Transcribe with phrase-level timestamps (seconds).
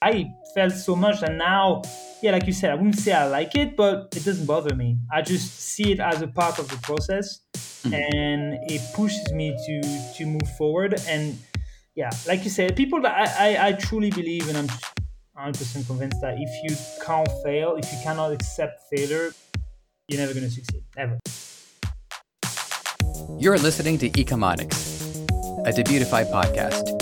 [0.00, 1.82] I felt so much that now,
[2.22, 4.98] yeah, like you said, I wouldn't say I like it, but it doesn't bother me.
[5.12, 7.94] I just see it as a part of the process, mm-hmm.
[7.94, 11.00] and it pushes me to to move forward.
[11.08, 11.36] And
[11.96, 14.68] yeah, like you said, people that I, I, I truly believe, and I'm
[15.36, 19.32] 100% convinced that if you can't fail, if you cannot accept failure,
[20.08, 21.18] you're never going to succeed ever.
[23.36, 25.28] You're listening to Ecomonics,
[25.66, 26.97] a Debutify podcast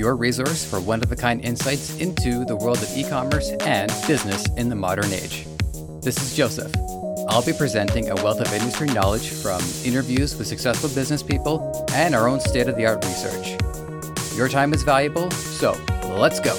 [0.00, 3.92] your resource for one of a kind insights into the world of e commerce and
[4.08, 5.46] business in the modern age.
[6.00, 6.74] This is Joseph.
[7.28, 12.14] I'll be presenting a wealth of industry knowledge from interviews with successful business people and
[12.14, 13.60] our own state of the art research.
[14.36, 15.72] Your time is valuable, so
[16.16, 16.56] let's go.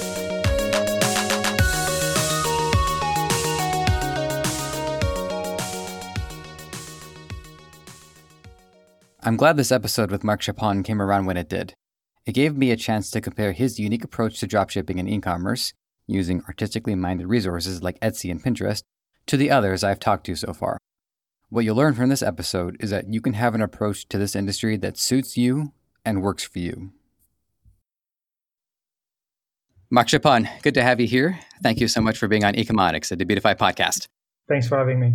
[9.24, 11.74] I'm glad this episode with Marc Chapon came around when it did.
[12.24, 15.72] It gave me a chance to compare his unique approach to dropshipping and e commerce,
[16.06, 18.82] using artistically minded resources like Etsy and Pinterest,
[19.26, 20.78] to the others I've talked to so far.
[21.48, 24.36] What you'll learn from this episode is that you can have an approach to this
[24.36, 25.72] industry that suits you
[26.04, 26.92] and works for you.
[29.90, 31.38] Marc Chapon, good to have you here.
[31.62, 34.06] Thank you so much for being on Ecomonics, a Debutify podcast.
[34.48, 35.14] Thanks for having me.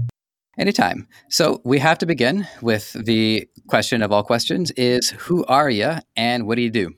[0.57, 1.07] Anytime.
[1.29, 5.97] So we have to begin with the question of all questions is who are you
[6.15, 6.95] and what do you do?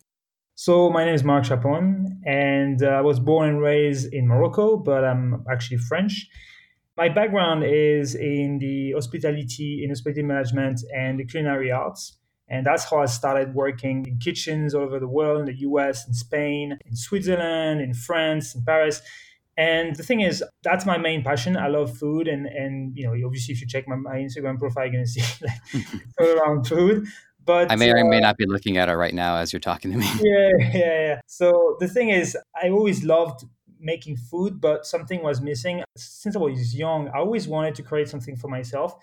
[0.55, 4.77] So my name is Marc Chapon and uh, I was born and raised in Morocco,
[4.77, 6.27] but I'm actually French.
[6.95, 12.17] My background is in the hospitality, in hospitality management and the culinary arts.
[12.47, 16.07] And that's how I started working in kitchens all over the world, in the US,
[16.07, 19.01] in Spain, in Switzerland, in France, in Paris.
[19.59, 21.57] And the thing is, that's my main passion.
[21.57, 24.85] I love food, and and you know, obviously, if you check my, my Instagram profile,
[24.85, 25.21] you're gonna see
[25.75, 25.85] like
[26.19, 27.07] around food.
[27.43, 29.59] But I may or may uh, not be looking at it right now as you're
[29.59, 30.09] talking to me.
[30.21, 31.21] Yeah, yeah, yeah.
[31.27, 33.43] So the thing is, I always loved
[33.81, 35.83] making food, but something was missing.
[35.97, 38.95] Since I was young, I always wanted to create something for myself,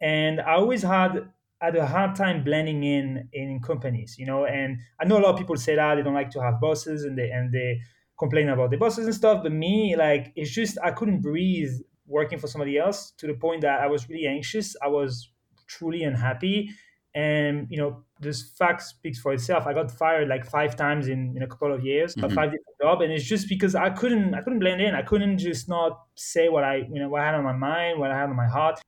[0.00, 1.28] and I always had
[1.60, 4.46] had a hard time blending in in companies, you know.
[4.46, 7.04] And I know a lot of people say that they don't like to have bosses,
[7.04, 7.82] and they and they
[8.18, 9.42] complain about the bosses and stuff.
[9.42, 11.72] But me, like, it's just I couldn't breathe
[12.06, 14.76] working for somebody else to the point that I was really anxious.
[14.82, 15.30] I was
[15.66, 16.70] truly unhappy.
[17.14, 19.66] And you know, this fact speaks for itself.
[19.66, 22.34] I got fired like five times in, in a couple of years, mm-hmm.
[22.34, 24.94] five different jobs, and it's just because I couldn't I couldn't blend in.
[24.94, 27.98] I couldn't just not say what I you know what I had on my mind,
[27.98, 28.80] what I had on my heart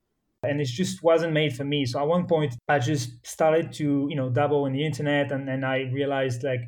[0.43, 1.85] and it just wasn't made for me.
[1.85, 5.47] So at one point, I just started to you know dabble in the internet, and
[5.47, 6.61] then I realized like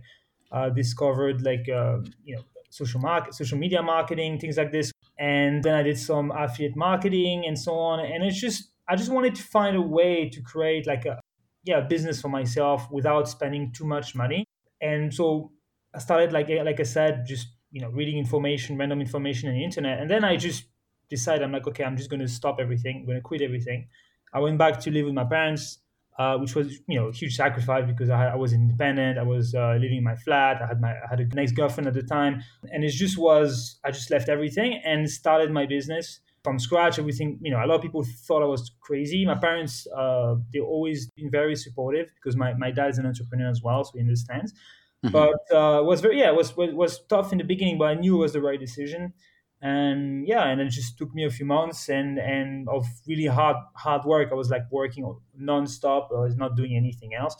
[0.52, 4.92] uh, discovered like uh, you know social market, social media marketing, things like this.
[5.20, 8.00] And then I did some affiliate marketing and so on.
[8.00, 11.20] And it's just I just wanted to find a way to create like a
[11.64, 14.46] yeah business for myself without spending too much money.
[14.82, 15.52] And so
[15.94, 19.56] I started like eh, like I said, just you know reading information, random information on
[19.56, 20.66] the internet, and then I just
[21.10, 23.88] decided I'm like okay, I'm just going to stop everything, I'm going to quit everything.
[24.34, 25.78] I went back to live with my parents
[26.18, 29.18] uh, which was you know a huge sacrifice because I, I was independent.
[29.18, 30.62] I was uh, living in my flat.
[30.62, 33.80] I had my I had a nice girlfriend at the time, and it just was
[33.84, 37.00] I just left everything and started my business from scratch.
[37.00, 39.26] Everything you know, a lot of people thought I was crazy.
[39.26, 43.50] My parents uh, they always been very supportive because my my dad is an entrepreneur
[43.50, 44.54] as well, so he understands.
[45.04, 45.12] Mm-hmm.
[45.12, 48.16] But uh, it was very yeah, was, was tough in the beginning, but I knew
[48.16, 49.14] it was the right decision
[49.64, 53.56] and yeah and it just took me a few months and and of really hard
[53.76, 54.30] hard work.
[54.32, 55.04] I was like working
[55.38, 56.10] non-stop.
[56.12, 57.36] I was not doing anything else.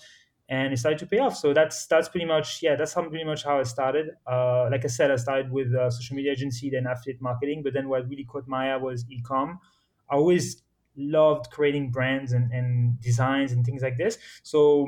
[0.50, 1.36] And it started to pay off.
[1.36, 4.12] So that's that's pretty much yeah that's how, pretty much how i started.
[4.26, 7.62] Uh, like i said i started with a social media agency then affiliate marketing.
[7.62, 9.60] But then what really caught my eye was e-com.
[10.10, 10.64] I always
[10.96, 14.18] loved creating brands and, and designs and things like this.
[14.44, 14.88] So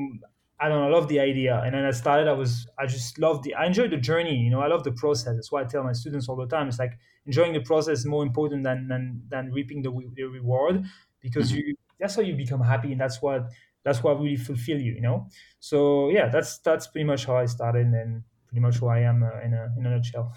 [0.60, 1.62] I don't know, I love the idea.
[1.66, 4.50] And then I started, I was, I just loved the, I enjoyed the journey, you
[4.50, 5.36] know, I love the process.
[5.36, 6.70] That's why I tell my students all the time.
[6.70, 10.86] It's like enjoying the process is more important than, than, than reaping the, the reward
[11.20, 11.68] because mm-hmm.
[11.68, 12.94] you, that's how you become happy.
[12.94, 13.50] And that's what,
[13.84, 15.28] that's what really fulfill you, you know?
[15.60, 19.24] So yeah, that's, that's pretty much how I started and pretty much who I am
[19.24, 20.34] uh, in a, in a nutshell.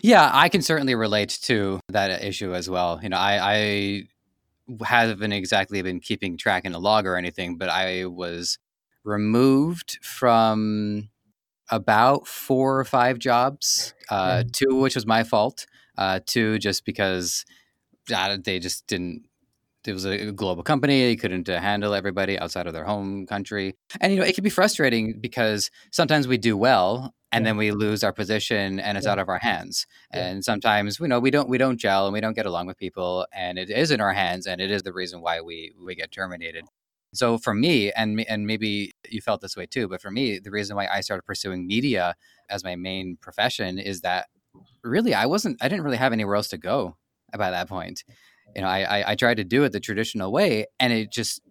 [0.00, 3.00] Yeah, I can certainly relate to that issue as well.
[3.02, 7.68] You know, I, I haven't exactly been keeping track in a log or anything, but
[7.68, 8.58] I was
[9.06, 11.08] removed from
[11.70, 14.48] about four or five jobs, uh, mm-hmm.
[14.52, 15.66] two which was my fault,
[15.96, 17.44] uh, two just because
[18.14, 19.22] uh, they just didn't.
[19.86, 23.76] It was a global company; they couldn't uh, handle everybody outside of their home country,
[24.00, 27.50] and you know it can be frustrating because sometimes we do well, and yeah.
[27.50, 29.12] then we lose our position, and it's yeah.
[29.12, 29.86] out of our hands.
[30.12, 30.26] Yeah.
[30.26, 32.78] And sometimes you know we don't we don't gel and we don't get along with
[32.78, 35.94] people, and it is in our hands, and it is the reason why we we
[35.94, 36.64] get terminated.
[37.16, 40.50] So for me, and and maybe you felt this way too, but for me, the
[40.50, 42.14] reason why I started pursuing media
[42.48, 44.26] as my main profession is that
[44.82, 45.62] really, I wasn't.
[45.62, 46.96] I didn't really have anywhere else to go
[47.36, 48.04] by that point.
[48.54, 51.42] You know, I, I, I tried to do it the traditional way, and it just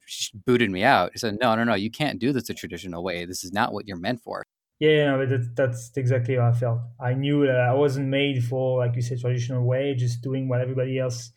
[0.45, 1.12] booted me out.
[1.13, 3.25] He said, "No, no, no, you can't do this the traditional way.
[3.25, 4.45] This is not what you're meant for."
[4.79, 6.79] Yeah, that's, that's exactly how I felt.
[7.00, 10.59] I knew that I wasn't made for, like you said, traditional way, just doing what
[10.59, 11.31] everybody else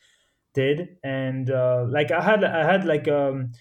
[0.55, 0.97] did.
[1.05, 3.53] And uh, like I had, I had like um,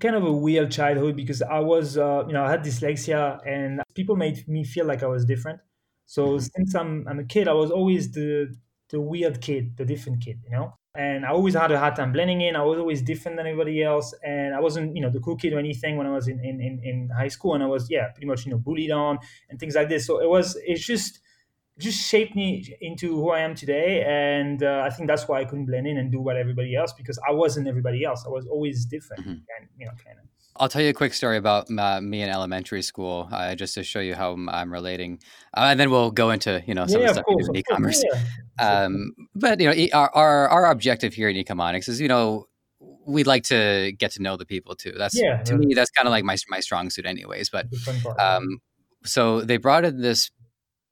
[0.00, 3.82] kind of a weird childhood because I was, uh, you know, I had dyslexia, and
[3.94, 5.60] people made me feel like I was different.
[6.06, 6.38] So mm-hmm.
[6.38, 8.54] since I'm, I'm a kid, I was always the
[8.90, 12.12] the weird kid, the different kid, you know and I always had a hard time
[12.12, 12.56] blending in.
[12.56, 15.52] I was always different than everybody else, and I wasn't, you know, the cool kid
[15.52, 18.08] or anything when I was in in, in, in high school, and I was, yeah,
[18.08, 19.18] pretty much, you know, bullied on
[19.48, 20.06] and things like this.
[20.06, 21.20] So it was, it's just,
[21.78, 25.44] just shaped me into who I am today, and uh, I think that's why I
[25.44, 28.24] couldn't blend in and do what everybody else because I wasn't everybody else.
[28.26, 29.30] I was always different, mm-hmm.
[29.30, 30.26] and you know, kind of.
[30.56, 33.82] I'll tell you a quick story about uh, me in elementary school, uh, just to
[33.82, 35.20] show you how I'm relating,
[35.56, 37.56] uh, and then we'll go into you know some yeah, of the stuff course, in
[37.56, 38.04] e-commerce.
[38.12, 38.82] Yeah.
[38.82, 42.46] Um, but you know, our, our, our objective here in Ecomonics is you know
[43.06, 44.92] we'd like to get to know the people too.
[44.96, 47.50] That's yeah, to me that's kind of like my my strong suit, anyways.
[47.50, 47.66] But
[48.18, 48.60] um,
[49.04, 50.30] so they brought in this,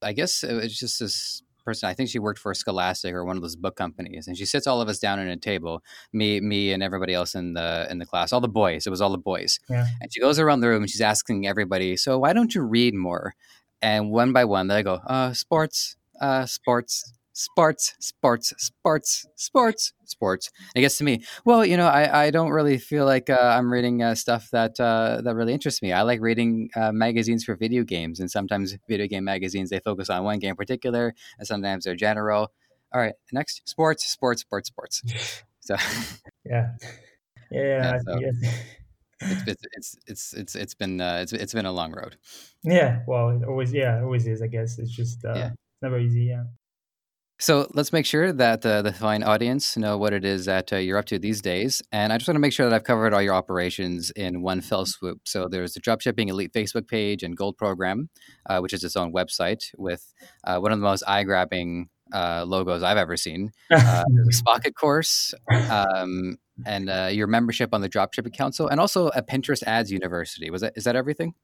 [0.02, 1.88] I guess it was just this person.
[1.88, 4.66] I think she worked for Scholastic or one of those book companies, and she sits
[4.66, 7.98] all of us down at a table, me, me, and everybody else in the in
[7.98, 8.86] the class, all the boys.
[8.86, 9.86] It was all the boys, yeah.
[10.00, 12.94] and she goes around the room and she's asking everybody, "So why don't you read
[12.94, 13.34] more?"
[13.82, 20.50] And one by one, they go, uh, "Sports, uh, sports." Sports, sports, sports, sports, sports.
[20.76, 21.23] I guess to me.
[21.44, 24.79] Well, you know, I, I don't really feel like uh, I'm reading uh, stuff that
[24.81, 25.93] uh, that really interests me.
[25.93, 30.11] I like reading uh, magazines for video games, and sometimes video game magazines they focus
[30.11, 32.52] on one game in particular, and sometimes they're general.
[32.93, 35.02] All right, next, sports, sports, sports, sports.
[35.61, 35.76] So,
[36.44, 36.73] yeah,
[37.50, 37.61] yeah.
[37.61, 38.19] yeah so
[39.20, 42.17] it's, it's it's it's it's been uh, it's it's been a long road.
[42.64, 44.43] Yeah, well, it always yeah, it always is.
[44.43, 45.50] I guess it's just uh, yeah.
[45.82, 46.25] never easy.
[46.25, 46.44] Yeah.
[47.40, 50.76] So let's make sure that uh, the fine audience know what it is that uh,
[50.76, 51.81] you're up to these days.
[51.93, 54.61] And I just want to make sure that I've covered all your operations in one
[54.61, 55.20] fell swoop.
[55.25, 58.08] So there's the Dropshipping Elite Facebook page and Gold Program,
[58.46, 60.12] uh, which is its own website with
[60.43, 63.52] uh, one of the most eye grabbing uh, logos I've ever seen.
[63.70, 65.32] Uh, the Spocket course,
[65.70, 70.50] um, and your membership on the Dropshipping Council, and also a Pinterest Ads University.
[70.50, 71.34] Was that is that everything?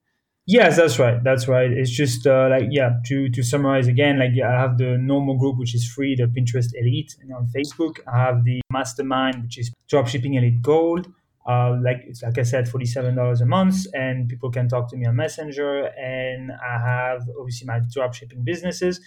[0.47, 1.23] Yes, that's right.
[1.25, 1.71] That's right.
[1.71, 2.91] It's just uh, like yeah.
[3.07, 6.25] To to summarize again, like yeah, I have the normal group which is free, the
[6.25, 11.11] Pinterest Elite, and on Facebook I have the Mastermind which is Dropshipping Elite Gold.
[11.49, 14.91] Uh, like it's like I said, forty seven dollars a month, and people can talk
[14.91, 15.87] to me on Messenger.
[15.99, 19.01] And I have obviously my dropshipping businesses,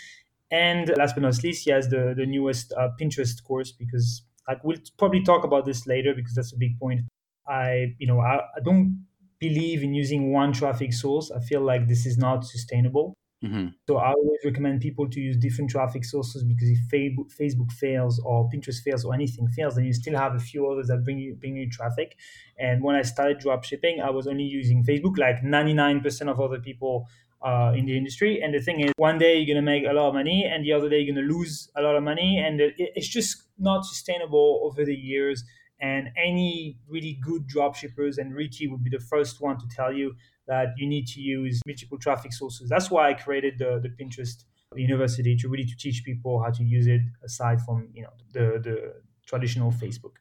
[0.50, 4.78] and last but not least, yes, the the newest uh, Pinterest course because like we'll
[4.98, 7.01] probably talk about this later because that's a big point.
[7.48, 9.06] I you know I, I don't
[9.39, 11.31] believe in using one traffic source.
[11.31, 13.13] I feel like this is not sustainable.
[13.44, 13.68] Mm-hmm.
[13.88, 18.19] So I always recommend people to use different traffic sources because if Facebook, Facebook fails
[18.25, 21.19] or Pinterest fails or anything fails, then you still have a few others that bring
[21.19, 22.16] you bring you traffic.
[22.57, 26.60] And when I started drop shipping, I was only using Facebook, like 99% of other
[26.60, 27.07] people
[27.44, 28.42] uh, in the industry.
[28.42, 30.74] And the thing is, one day you're gonna make a lot of money, and the
[30.74, 34.62] other day you're gonna lose a lot of money, and it, it's just not sustainable
[34.63, 35.44] over the years.
[35.79, 40.15] And any really good dropshippers and Ricky would be the first one to tell you
[40.47, 42.69] that you need to use multiple traffic sources.
[42.69, 44.44] That's why I created the, the Pinterest
[44.75, 48.59] University to really to teach people how to use it aside from you know the
[48.61, 48.94] the
[49.25, 50.16] traditional Facebook.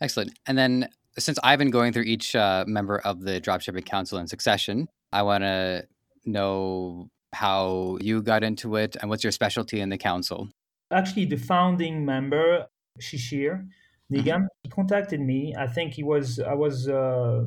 [0.00, 0.38] Excellent.
[0.46, 4.26] And then since I've been going through each uh, member of the Dropshipping Council in
[4.26, 5.86] succession, I want to
[6.24, 10.48] know how you got into it and what's your specialty in the council.
[10.90, 12.66] Actually, the founding member,
[13.00, 13.66] Shishir,
[14.10, 14.46] Nigam, mm-hmm.
[14.62, 15.54] he contacted me.
[15.58, 17.44] I think he was, I was, uh,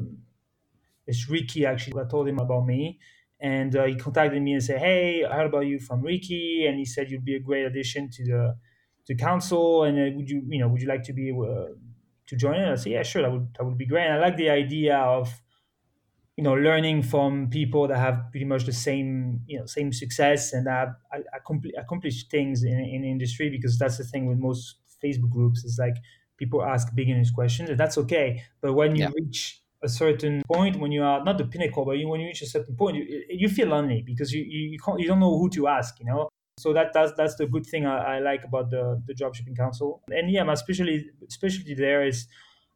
[1.07, 2.01] it's Ricky actually.
[2.01, 2.99] I told him about me.
[3.41, 6.65] And uh, he contacted me and said, Hey, I heard about you from Ricky.
[6.67, 8.57] And he said you'd be a great addition to the
[9.07, 9.83] to council.
[9.83, 11.73] And uh, would you, you know, would you like to be uh,
[12.27, 12.69] to join it?
[12.69, 13.21] I said, Yeah, sure.
[13.21, 14.05] That would, that would be great.
[14.07, 15.41] And I like the idea of,
[16.35, 20.51] you know, learning from people that have pretty much the same, you know, same success
[20.51, 20.95] and have
[21.77, 25.95] accomplished things in, in industry because that's the thing with most Facebook groups is like
[26.39, 28.43] people ask beginners questions, and that's okay.
[28.61, 29.11] But when you yeah.
[29.13, 32.41] reach a certain point, when you are not the pinnacle, but you, when you reach
[32.41, 35.37] a certain point, you, you feel lonely because you you, you, can't, you don't know
[35.37, 36.29] who to ask, you know.
[36.57, 40.01] So that that's that's the good thing I, I like about the the dropshipping council.
[40.09, 42.27] And yeah, my specialty specialty there is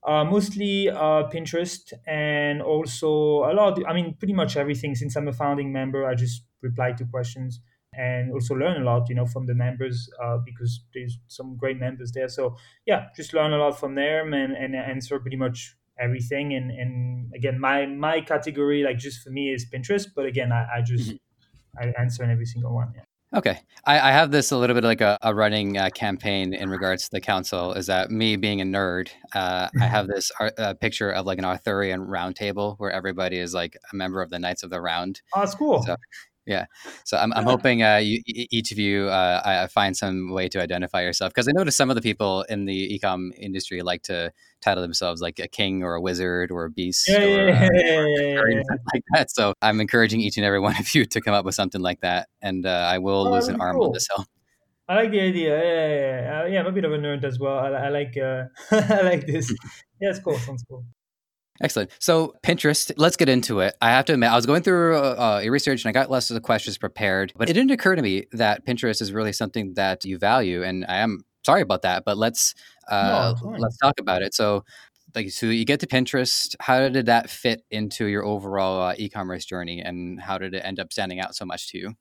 [0.05, 3.77] uh, mostly uh, Pinterest and also a lot.
[3.77, 4.95] Of, I mean, pretty much everything.
[4.95, 7.59] Since I'm a founding member, I just reply to questions
[7.97, 11.79] and also learn a lot, you know, from the members uh, because there's some great
[11.79, 12.27] members there.
[12.27, 16.53] So yeah, just learn a lot from them and, and answer pretty much everything.
[16.53, 20.07] And, and again, my my category, like just for me, is Pinterest.
[20.15, 21.89] But again, I, I just mm-hmm.
[21.89, 22.93] I answer in every single one.
[22.95, 23.03] Yeah.
[23.35, 23.59] Okay.
[23.85, 27.05] I, I, have this a little bit like a, a running uh, campaign in regards
[27.05, 31.09] to the council is that me being a nerd, uh, I have this uh, picture
[31.09, 34.61] of like an Arthurian round table where everybody is like a member of the Knights
[34.61, 35.19] of the Round.
[35.33, 35.81] Oh, that's cool.
[35.81, 35.95] So,
[36.45, 36.65] yeah.
[37.05, 41.01] So I'm, I'm hoping uh, you, each of you uh, find some way to identify
[41.01, 44.31] yourself because I noticed some of the people in the ecom industry like to
[44.61, 48.39] title themselves like a king or a wizard or a beast yeah, or, yeah, yeah,
[48.39, 49.31] or like that.
[49.31, 52.01] So I'm encouraging each and every one of you to come up with something like
[52.01, 53.87] that, and uh, I will oh, lose an arm cool.
[53.87, 54.25] on this hill.
[54.87, 55.57] I like the idea.
[55.57, 56.41] Yeah, yeah, yeah.
[56.41, 57.57] Uh, yeah, I'm a bit of a nerd as well.
[57.57, 59.53] I, I like uh, I like this.
[60.01, 60.37] Yeah, it's cool.
[60.37, 60.83] Sounds cool.
[61.61, 61.91] Excellent.
[61.99, 63.75] So Pinterest, let's get into it.
[63.81, 66.29] I have to admit, I was going through uh, your research and I got lots
[66.29, 69.73] of the questions prepared, but it didn't occur to me that Pinterest is really something
[69.75, 72.05] that you value, and I am sorry about that.
[72.05, 72.55] But let's
[72.89, 74.33] uh, no, let's talk about it.
[74.33, 74.63] So,
[75.13, 76.55] like, so you get to Pinterest.
[76.59, 80.79] How did that fit into your overall uh, e-commerce journey, and how did it end
[80.79, 81.93] up standing out so much to you?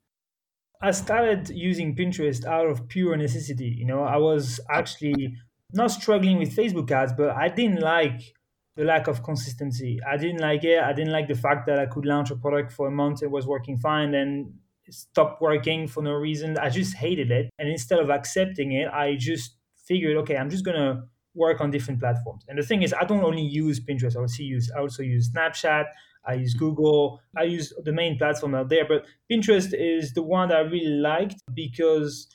[0.80, 3.66] I started using Pinterest out of pure necessity.
[3.66, 5.36] You know, I was actually
[5.72, 8.34] not struggling with Facebook ads, but I didn't like
[8.76, 10.00] the lack of consistency.
[10.08, 10.82] I didn't like it.
[10.82, 13.30] I didn't like the fact that I could launch a product for a month, it
[13.30, 14.54] was working fine, then
[14.90, 16.58] stopped working for no reason.
[16.58, 17.50] I just hated it.
[17.58, 22.00] And instead of accepting it, I just figured, okay, I'm just gonna work on different
[22.00, 22.44] platforms.
[22.48, 24.16] And the thing is, I don't only use Pinterest.
[24.16, 25.84] I also use I also use Snapchat.
[26.24, 26.66] I use mm-hmm.
[26.66, 27.20] Google.
[27.36, 28.86] I use the main platform out there.
[28.86, 32.28] But Pinterest is the one that I really liked because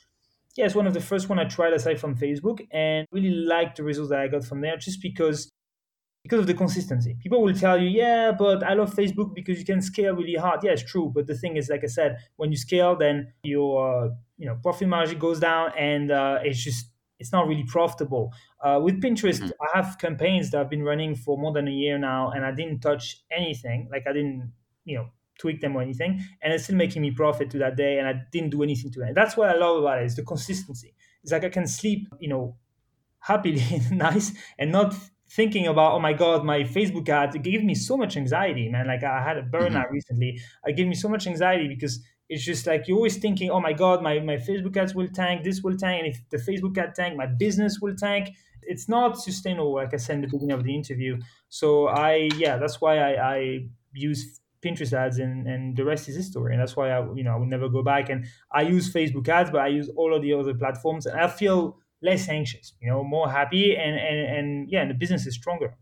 [0.56, 3.78] yeah, it's one of the first one I tried aside from Facebook, and really liked
[3.78, 4.76] the results that I got from there.
[4.76, 5.52] Just because
[6.28, 7.16] because of the consistency.
[7.24, 10.60] People will tell you, yeah, but I love Facebook because you can scale really hard.
[10.62, 11.10] Yeah, it's true.
[11.16, 14.58] But the thing is, like I said, when you scale, then your uh, you know
[14.62, 18.34] profit margin goes down, and uh, it's just it's not really profitable.
[18.62, 19.66] Uh, with Pinterest, mm-hmm.
[19.74, 22.52] I have campaigns that I've been running for more than a year now, and I
[22.52, 23.88] didn't touch anything.
[23.90, 24.52] Like I didn't,
[24.84, 25.08] you know,
[25.40, 28.16] tweak them or anything, and it's still making me profit to that day, and I
[28.34, 29.16] didn't do anything to it.
[29.16, 30.94] That's what I love about it is the consistency.
[31.24, 32.58] It's like I can sleep, you know,
[33.20, 34.94] happily, nice, and not
[35.30, 38.88] thinking about oh my god my facebook ad it gave me so much anxiety man.
[38.88, 39.94] Like i had a burnout mm-hmm.
[39.94, 40.42] recently.
[40.66, 43.74] It gave me so much anxiety because it's just like you're always thinking oh my
[43.74, 46.94] god my, my facebook ads will tank this will tank and if the facebook ad
[46.94, 48.30] tank my business will tank
[48.68, 51.18] it's not sustainable like i said in the beginning of the interview.
[51.50, 53.60] So i yeah that's why i, I
[53.94, 56.54] use pinterest ads and, and the rest is history.
[56.54, 58.10] And that's why i you know i will never go back.
[58.10, 61.06] And i use facebook ads but i use all of the other platforms.
[61.06, 64.96] And i feel less anxious, you know, more happy, and and and yeah, and the
[64.96, 65.76] business is stronger.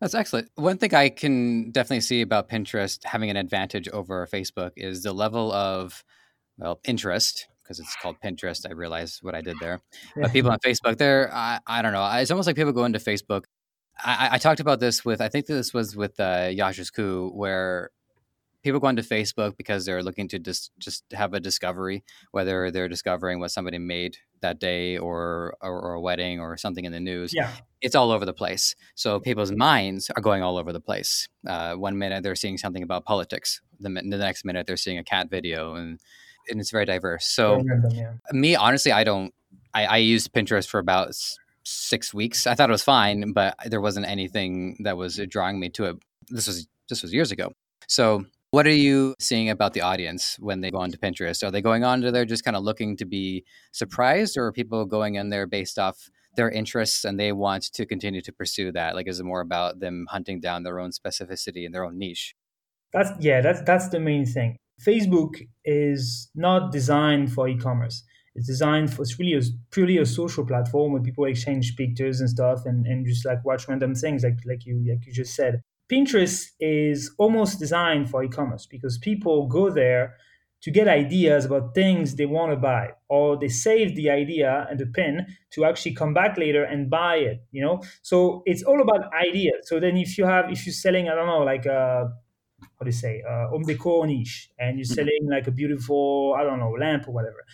[0.00, 0.50] That's excellent.
[0.54, 5.12] One thing I can definitely see about Pinterest having an advantage over Facebook is the
[5.12, 6.04] level of
[6.56, 8.68] well interest because it's called Pinterest.
[8.68, 9.80] I realize what I did there.
[10.16, 10.22] Yeah.
[10.22, 12.08] But people on Facebook, they're I, I don't know.
[12.14, 13.44] It's almost like people go into Facebook.
[14.02, 17.90] I, I talked about this with I think this was with uh, Yasha's coup where
[18.62, 22.88] people go onto Facebook because they're looking to just just have a discovery, whether they're
[22.88, 27.00] discovering what somebody made that day or, or, or a wedding or something in the
[27.00, 27.32] news.
[27.34, 27.50] Yeah.
[27.80, 28.74] It's all over the place.
[28.94, 31.28] So people's minds are going all over the place.
[31.46, 35.04] Uh, one minute they're seeing something about politics, the, the next minute they're seeing a
[35.04, 36.00] cat video, and
[36.48, 37.26] and it's very diverse.
[37.26, 38.12] So yeah.
[38.32, 39.32] me, honestly, I don't.
[39.72, 41.14] I, I used Pinterest for about
[41.64, 42.46] six weeks.
[42.46, 45.96] I thought it was fine, but there wasn't anything that was drawing me to it.
[46.28, 47.52] This was this was years ago.
[47.86, 51.46] So what are you seeing about the audience when they go onto Pinterest?
[51.46, 54.52] Are they going on to there just kind of looking to be surprised, or are
[54.52, 58.72] people going in there based off their interests and they want to continue to pursue
[58.72, 58.94] that?
[58.94, 62.34] Like, is it more about them hunting down their own specificity and their own niche?
[62.92, 64.56] That's yeah, that's that's the main thing.
[64.84, 68.02] Facebook is not designed for e-commerce.
[68.34, 72.30] It's designed for it's really a, purely a social platform where people exchange pictures and
[72.30, 75.62] stuff and, and just like watch random things like like you like you just said.
[75.90, 80.16] Pinterest is almost designed for e-commerce because people go there
[80.62, 84.78] to get ideas about things they want to buy or they save the idea and
[84.78, 87.82] the pin to actually come back later and buy it you know?
[88.02, 89.62] So it's all about ideas.
[89.64, 92.10] So then if you have if you're selling i don't know like a
[92.60, 94.94] how do you say uh, home decor niche and you're mm-hmm.
[94.94, 97.44] selling like a beautiful i don't know lamp or whatever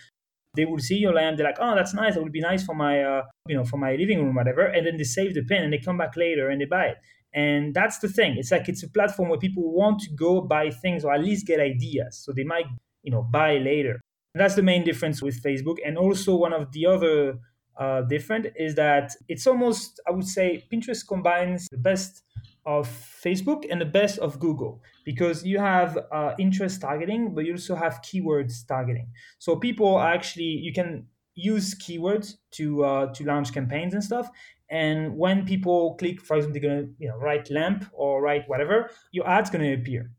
[0.57, 2.75] they will see your lamp they're like oh that's nice that would be nice for
[2.75, 5.63] my uh, you know for my living room whatever and then they save the pin
[5.63, 6.97] and they come back later and they buy it
[7.37, 8.37] and that's the thing.
[8.39, 11.47] It's like it's a platform where people want to go buy things or at least
[11.47, 12.17] get ideas.
[12.25, 12.65] So they might,
[13.03, 14.01] you know, buy later.
[14.35, 15.77] And that's the main difference with Facebook.
[15.85, 17.39] And also one of the other
[17.79, 22.23] uh, different is that it's almost, I would say, Pinterest combines the best
[22.65, 27.53] of Facebook and the best of Google because you have uh, interest targeting, but you
[27.53, 29.11] also have keywords targeting.
[29.39, 34.31] So people actually, you can use keywords to uh, to launch campaigns and stuff
[34.69, 38.91] and when people click, for example, they're gonna you know write lamp or write whatever,
[39.13, 40.11] your ad's gonna appear.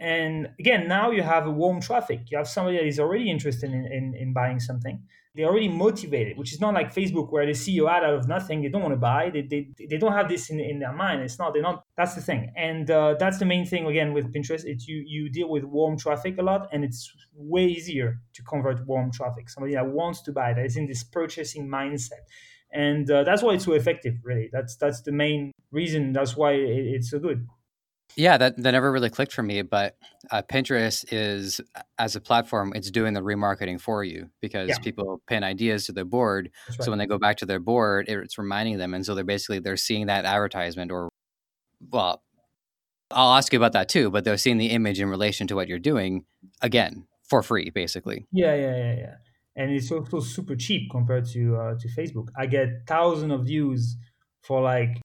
[0.00, 2.30] And again, now you have a warm traffic.
[2.30, 5.02] You have somebody that is already interested in, in, in buying something.
[5.34, 8.26] They're already motivated, which is not like Facebook where they see your ad out of
[8.26, 8.62] nothing.
[8.62, 9.30] They don't want to buy.
[9.30, 11.20] They, they, they don't have this in, in their mind.
[11.20, 12.50] It's not, they're not, that's the thing.
[12.56, 14.64] And uh, that's the main thing again with Pinterest.
[14.64, 18.84] It's you, you deal with warm traffic a lot and it's way easier to convert
[18.86, 19.50] warm traffic.
[19.50, 22.24] Somebody that wants to buy, that is in this purchasing mindset.
[22.72, 24.48] And uh, that's why it's so effective, really.
[24.52, 26.12] That's, that's the main reason.
[26.12, 27.46] That's why it, it's so good.
[28.16, 29.96] Yeah, that, that never really clicked for me, but
[30.32, 31.60] uh, Pinterest is
[31.96, 34.78] as a platform, it's doing the remarketing for you because yeah.
[34.78, 36.50] people pin ideas to their board.
[36.68, 36.82] Right.
[36.82, 39.60] So when they go back to their board, it's reminding them, and so they're basically
[39.60, 41.08] they're seeing that advertisement or,
[41.90, 42.20] well,
[43.12, 45.68] I'll ask you about that too, but they're seeing the image in relation to what
[45.68, 46.24] you're doing
[46.62, 48.26] again for free, basically.
[48.32, 49.14] Yeah, yeah, yeah, yeah.
[49.56, 52.28] And it's also super cheap compared to uh, to Facebook.
[52.36, 53.96] I get thousands of views
[54.42, 55.00] for like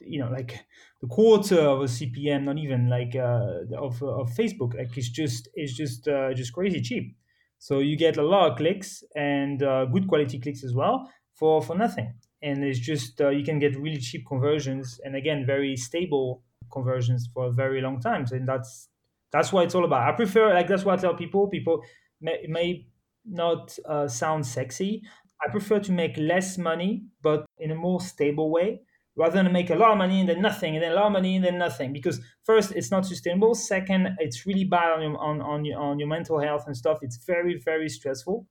[0.00, 0.66] you know like
[1.00, 4.74] the quarter of a CPM, not even like uh, of of Facebook.
[4.76, 7.16] Like it's just it's just uh, just crazy cheap.
[7.58, 11.62] So you get a lot of clicks and uh, good quality clicks as well for
[11.62, 12.14] for nothing.
[12.42, 17.28] And it's just uh, you can get really cheap conversions and again very stable conversions
[17.32, 18.26] for a very long time.
[18.26, 18.88] So that's
[19.32, 20.08] that's what it's all about.
[20.08, 21.48] I prefer like that's what I tell people.
[21.48, 21.82] People
[22.20, 22.86] may, may
[23.28, 25.02] not uh, sound sexy.
[25.46, 28.80] I prefer to make less money, but in a more stable way
[29.16, 31.12] rather than make a lot of money and then nothing and then a lot of
[31.12, 35.16] money and then nothing because first it's not sustainable second it's really bad on your
[35.18, 38.46] on, on your on your mental health and stuff it's very very stressful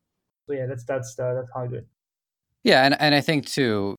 [0.47, 1.87] so yeah that's that's uh, that's how i do it
[2.63, 3.95] yeah and, and i think too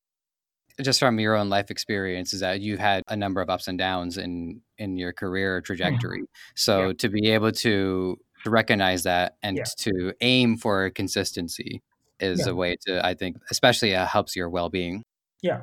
[0.82, 3.78] just from your own life experience is that you've had a number of ups and
[3.78, 6.52] downs in in your career trajectory mm-hmm.
[6.54, 6.92] so yeah.
[6.98, 9.64] to be able to to recognize that and yeah.
[9.76, 11.82] to aim for consistency
[12.18, 12.52] is yeah.
[12.52, 15.02] a way to i think especially uh, helps your well-being
[15.42, 15.62] yeah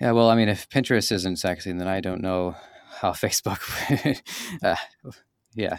[0.00, 2.54] yeah, well, I mean, if Pinterest isn't sexy, then I don't know
[3.00, 3.60] how Facebook.
[4.62, 4.76] uh,
[5.54, 5.78] yeah.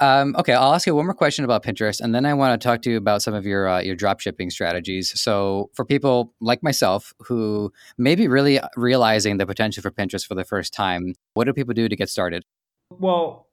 [0.00, 2.66] Um, okay, I'll ask you one more question about Pinterest, and then I want to
[2.66, 5.18] talk to you about some of your uh, your drop shipping strategies.
[5.20, 10.34] So, for people like myself who may be really realizing the potential for Pinterest for
[10.34, 12.44] the first time, what do people do to get started?
[12.90, 13.46] Well,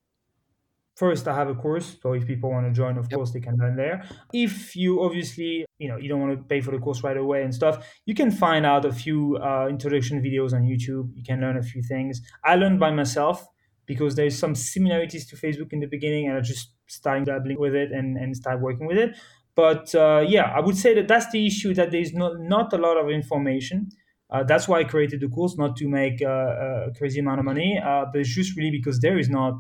[0.98, 3.18] first i have a course so if people want to join of yep.
[3.18, 4.04] course they can learn there.
[4.34, 7.44] If you obviously you know you don't want to pay for the course right away
[7.44, 11.06] and stuff you can find out a few uh, introduction videos on youtube.
[11.16, 12.22] You can learn a few things.
[12.44, 13.48] I learned by myself
[13.86, 17.76] because there's some similarities to facebook in the beginning and i just starting dabbling with
[17.76, 19.16] it and, and start working with it.
[19.56, 22.78] But uh, yeah i would say that that's the issue that there's not, not a
[22.78, 23.90] lot of information.
[24.30, 27.46] Uh, that's why I created the course, not to make uh, a crazy amount of
[27.46, 29.54] money, uh, but it's just really because there is not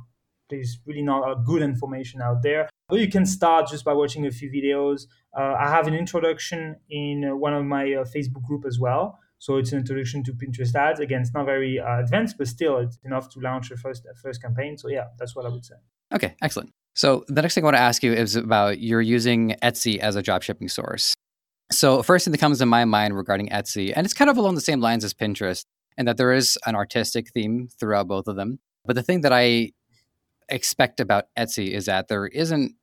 [0.49, 2.69] there's really not a good information out there.
[2.89, 5.07] But you can start just by watching a few videos.
[5.37, 9.19] Uh, I have an introduction in uh, one of my uh, Facebook group as well.
[9.39, 10.99] So it's an introduction to Pinterest ads.
[10.99, 14.41] Again, it's not very uh, advanced, but still it's enough to launch a first first
[14.41, 14.77] campaign.
[14.77, 15.75] So yeah, that's what I would say.
[16.13, 16.71] Okay, excellent.
[16.95, 20.15] So the next thing I want to ask you is about you're using Etsy as
[20.15, 21.13] a drop shipping source.
[21.71, 24.55] So first thing that comes to my mind regarding Etsy, and it's kind of along
[24.55, 25.65] the same lines as Pinterest,
[25.97, 28.59] and that there is an artistic theme throughout both of them.
[28.85, 29.73] But the thing that I
[30.49, 32.73] expect about Etsy is that there isn't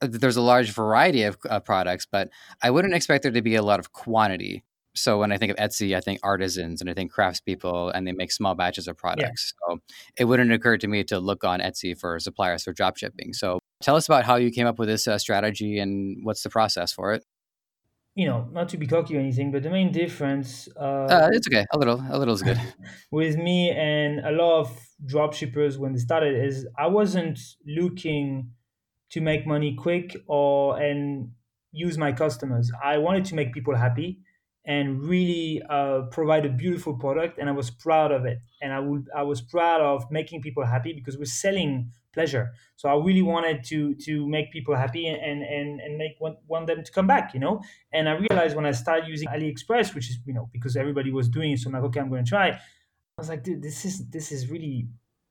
[0.00, 2.30] uh, there's a large variety of uh, products, but
[2.62, 4.64] I wouldn't expect there to be a lot of quantity.
[4.96, 8.12] So when I think of Etsy, I think artisans and I think craftspeople, and they
[8.12, 9.52] make small batches of products.
[9.68, 9.74] Yeah.
[9.74, 9.78] So
[10.16, 13.32] it wouldn't occur to me to look on Etsy for suppliers for drop shipping.
[13.32, 16.50] So tell us about how you came up with this uh, strategy and what's the
[16.50, 17.24] process for it
[18.14, 20.68] you know, not to be cocky or anything, but the main difference.
[20.76, 21.66] Uh, uh, it's okay.
[21.72, 22.60] A little, a little is good.
[23.10, 28.52] with me and a lot of drop shippers when they started is I wasn't looking
[29.10, 31.32] to make money quick or and
[31.72, 32.70] use my customers.
[32.82, 34.20] I wanted to make people happy
[34.66, 38.38] and really uh, provide a beautiful product, and I was proud of it.
[38.62, 42.54] And I would, I was proud of making people happy because we're selling pleasure.
[42.76, 46.66] So I really wanted to to make people happy and and and make want, want
[46.66, 47.60] them to come back, you know.
[47.92, 51.28] And I realized when I started using AliExpress, which is you know because everybody was
[51.28, 52.58] doing it, so I'm like, okay, I'm going to try.
[53.16, 54.88] I was like, dude, this is this is really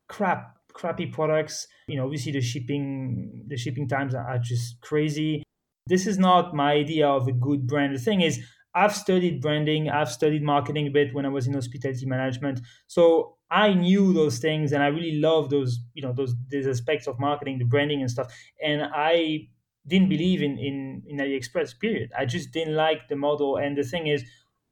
[0.07, 1.67] crap, crappy products.
[1.87, 5.43] You know, obviously the shipping the shipping times are, just crazy.
[5.87, 7.93] This is not my idea of a good brand.
[7.93, 8.39] The thing is,
[8.73, 12.61] I've studied branding, I've studied marketing a bit when I was in hospitality management.
[12.87, 17.05] So I knew those things and I really love those, you know, those these aspects
[17.07, 18.33] of marketing, the branding and stuff.
[18.63, 19.49] And I
[19.85, 22.11] didn't believe in in, in AliExpress, period.
[22.17, 23.57] I just didn't like the model.
[23.57, 24.23] And the thing is,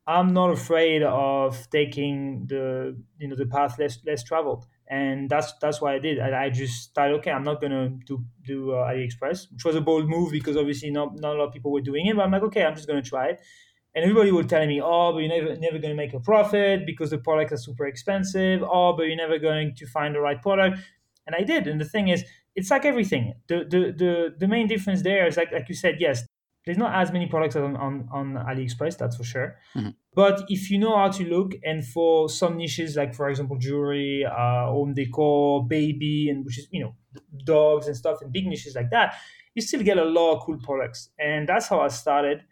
[0.08, 4.66] I'm not afraid of taking the you know the path less less traveled.
[4.88, 6.20] And that's that's why I did.
[6.20, 9.82] I, I just thought, okay, I'm not gonna do do uh, AliExpress, which was a
[9.82, 12.16] bold move because obviously not not a lot of people were doing it.
[12.16, 13.42] But I'm like, okay, I'm just gonna try it
[13.94, 17.10] and everybody will telling me, oh, but you're never, never to make a profit because
[17.10, 18.64] the products are super expensive.
[18.64, 20.80] Oh, but you're never going to find the right product.
[21.28, 21.68] And I did.
[21.68, 22.24] And the thing is,
[22.56, 23.34] it's like everything.
[23.48, 26.24] The the the, the main difference there is like like you said, yes,
[26.66, 29.56] there's not as many products on, on, on AliExpress, that's for sure.
[29.76, 29.90] Mm-hmm.
[30.14, 34.26] But if you know how to look, and for some niches, like for example, jewelry,
[34.26, 36.96] uh, home decor, baby, and which is, you know,
[37.46, 39.16] dogs and stuff, and big niches like that,
[39.56, 41.10] you still get a lot of cool products.
[41.18, 42.44] And that's how I started.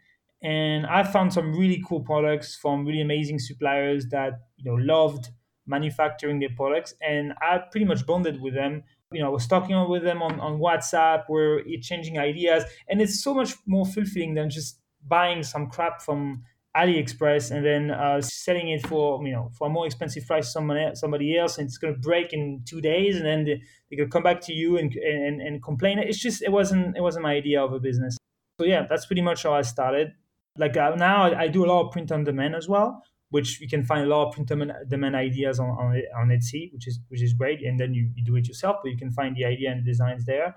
[0.42, 5.30] And I found some really cool products from really amazing suppliers that, you know, loved
[5.68, 6.96] manufacturing their products.
[7.02, 10.40] And I pretty much bonded with them you know, I was talking with them on,
[10.40, 15.68] on WhatsApp, we're exchanging ideas, and it's so much more fulfilling than just buying some
[15.68, 16.44] crap from
[16.78, 20.96] AliExpress and then uh, selling it for you know for a more expensive price to
[20.96, 24.12] somebody else, and it's going to break in two days, and then they, they could
[24.12, 25.98] come back to you and, and and complain.
[25.98, 28.18] It's just it wasn't it wasn't my idea of a business.
[28.60, 30.14] So yeah, that's pretty much how I started.
[30.58, 33.62] Like uh, now, I, I do a lot of print on demand as well which
[33.62, 34.50] you can find a lot of print
[34.88, 37.62] demand ideas on, on, on Etsy, which is which is great.
[37.64, 39.86] And then you, you do it yourself, but you can find the idea and the
[39.86, 40.56] designs there.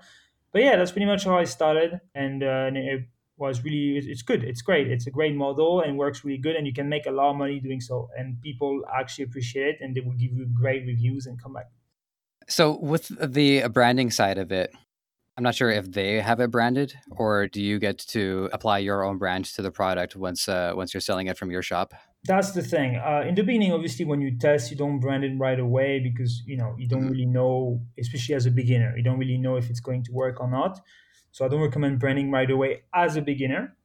[0.51, 3.07] But yeah, that's pretty much how I started, and, uh, and it
[3.37, 4.43] was really it's good.
[4.43, 4.87] It's great.
[4.87, 7.37] It's a great model and works really good, and you can make a lot of
[7.37, 8.09] money doing so.
[8.15, 11.71] And people actually appreciate it, and they will give you great reviews and come back.
[12.47, 14.73] So with the branding side of it,
[15.35, 19.03] I'm not sure if they have it branded, or do you get to apply your
[19.03, 21.93] own brand to the product once uh, once you're selling it from your shop?
[22.25, 22.95] that's the thing.
[22.95, 26.41] Uh, in the beginning, obviously, when you test, you don't brand it right away because
[26.45, 27.11] you know you don't mm-hmm.
[27.11, 30.39] really know, especially as a beginner, you don't really know if it's going to work
[30.39, 30.79] or not.
[31.31, 33.75] So I don't recommend branding right away as a beginner.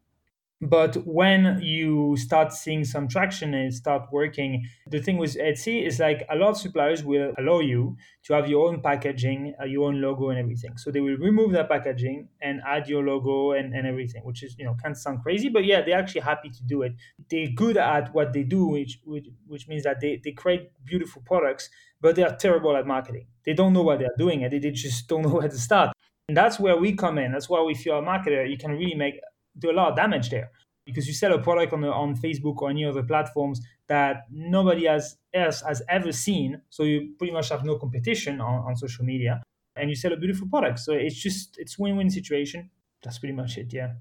[0.61, 6.01] But when you start seeing some traction and start working, the thing with Etsy is
[6.01, 9.87] like a lot of suppliers will allow you to have your own packaging, uh, your
[9.87, 10.77] own logo and everything.
[10.77, 14.57] So they will remove that packaging and add your logo and, and everything, which is,
[14.59, 16.93] you know, can sound crazy, but yeah, they're actually happy to do it.
[17.31, 21.23] They're good at what they do, which, which, which means that they, they create beautiful
[21.25, 23.29] products, but they are terrible at marketing.
[23.45, 25.93] They don't know what they're doing and they, they just don't know where to start.
[26.27, 27.31] And that's where we come in.
[27.31, 29.21] That's why if you're a marketer, you can really make
[29.59, 30.51] do a lot of damage there
[30.85, 34.87] because you sell a product on the, on Facebook or any other platforms that nobody
[34.87, 36.63] has, else has ever seen.
[36.71, 39.43] So you pretty much have no competition on, on social media,
[39.77, 40.79] and you sell a beautiful product.
[40.79, 42.71] So it's just it's win-win situation.
[43.03, 43.73] That's pretty much it.
[43.73, 43.93] Yeah.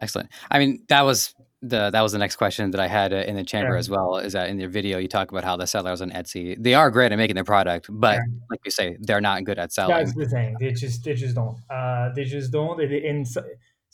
[0.00, 0.28] Excellent.
[0.50, 3.34] I mean, that was the that was the next question that I had uh, in
[3.34, 3.78] the chamber yeah.
[3.78, 4.18] as well.
[4.18, 6.90] Is that in your video you talk about how the sellers on Etsy they are
[6.90, 8.20] great at making their product, but yeah.
[8.50, 9.96] like you say, they're not good at selling.
[9.96, 10.56] That's the thing.
[10.60, 11.58] They just they just don't.
[11.70, 12.76] Uh, they just don't.
[12.76, 13.26] They, and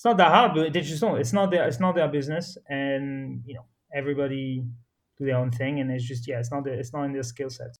[0.02, 1.20] it's not that hard, but they just don't.
[1.20, 4.64] It's not their it's not their business, and you know everybody
[5.16, 7.22] do their own thing, and it's just yeah, it's not the, it's not in their
[7.22, 7.78] skill set.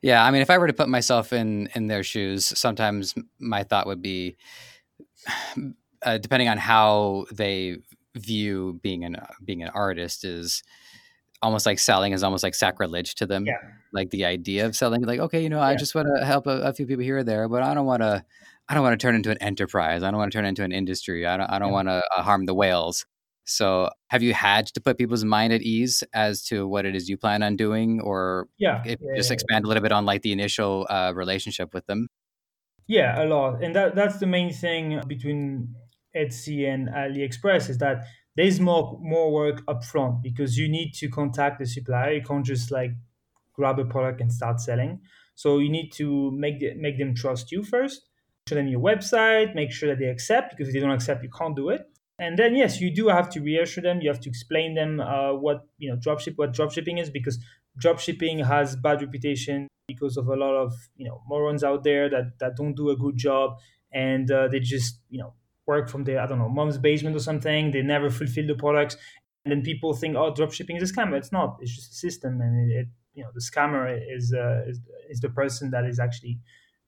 [0.00, 3.64] Yeah, I mean, if I were to put myself in in their shoes, sometimes my
[3.64, 4.38] thought would be,
[6.02, 7.76] uh, depending on how they
[8.14, 10.62] view being an being an artist, is
[11.42, 13.44] almost like selling is almost like sacrilege to them.
[13.44, 13.58] Yeah.
[13.92, 16.62] Like the idea of selling, like okay, you know, I just want to help a,
[16.62, 18.24] a few people here or there, but I don't want to
[18.72, 20.02] I don't want to turn into an enterprise.
[20.02, 21.26] I don't want to turn into an industry.
[21.26, 21.74] I don't, I don't yeah.
[21.74, 23.04] want to uh, harm the whales.
[23.44, 27.06] So, have you had to put people's mind at ease as to what it is
[27.06, 30.22] you plan on doing, or yeah, yeah just yeah, expand a little bit on like
[30.22, 32.08] the initial uh, relationship with them?
[32.86, 35.74] Yeah, a lot, and that that's the main thing between
[36.16, 38.06] Etsy and AliExpress is that
[38.36, 42.12] there's more more work upfront because you need to contact the supplier.
[42.12, 42.92] You can't just like
[43.52, 45.00] grab a product and start selling.
[45.34, 48.00] So you need to make the, make them trust you first
[48.48, 51.30] show them your website, make sure that they accept, because if they don't accept, you
[51.30, 51.88] can't do it.
[52.18, 54.00] And then yes, you do have to reassure them.
[54.00, 57.38] You have to explain them uh, what you know dropship what dropshipping is, because
[57.82, 62.38] dropshipping has bad reputation because of a lot of you know morons out there that
[62.38, 63.58] that don't do a good job
[63.92, 65.34] and uh, they just you know
[65.66, 67.70] work from their I don't know mom's basement or something.
[67.70, 68.96] They never fulfill the products,
[69.44, 71.12] and then people think oh dropshipping is a scam.
[71.14, 71.58] It's not.
[71.60, 75.20] It's just a system, and it, it you know the scammer is, uh, is is
[75.20, 76.38] the person that is actually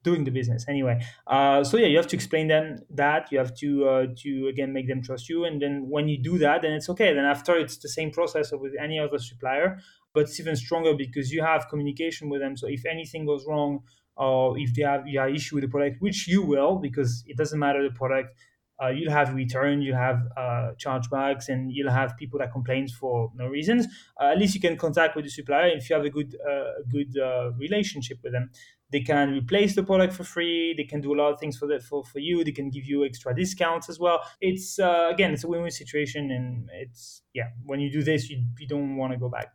[0.04, 1.00] doing the business anyway.
[1.26, 4.72] Uh, so yeah, you have to explain them that you have to uh, to again
[4.72, 7.12] make them trust you, and then when you do that, then it's okay.
[7.12, 9.78] Then after it's the same process with any other supplier,
[10.12, 12.56] but it's even stronger because you have communication with them.
[12.56, 13.80] So if anything goes wrong,
[14.16, 17.36] or if they have you have issue with the product, which you will, because it
[17.36, 18.36] doesn't matter the product.
[18.82, 23.30] Uh, you'll have return, you'll have uh, chargebacks, and you'll have people that complain for
[23.36, 23.86] no reasons.
[24.20, 26.82] Uh, at least you can contact with the supplier if you have a good, uh,
[26.90, 27.14] good
[27.56, 28.50] relationship with them
[28.94, 31.66] they can replace the product for free they can do a lot of things for
[31.66, 35.33] that for, for you they can give you extra discounts as well it's uh, again
[35.33, 39.12] it's a win-win situation and it's yeah when you do this you, you don't want
[39.12, 39.48] to go back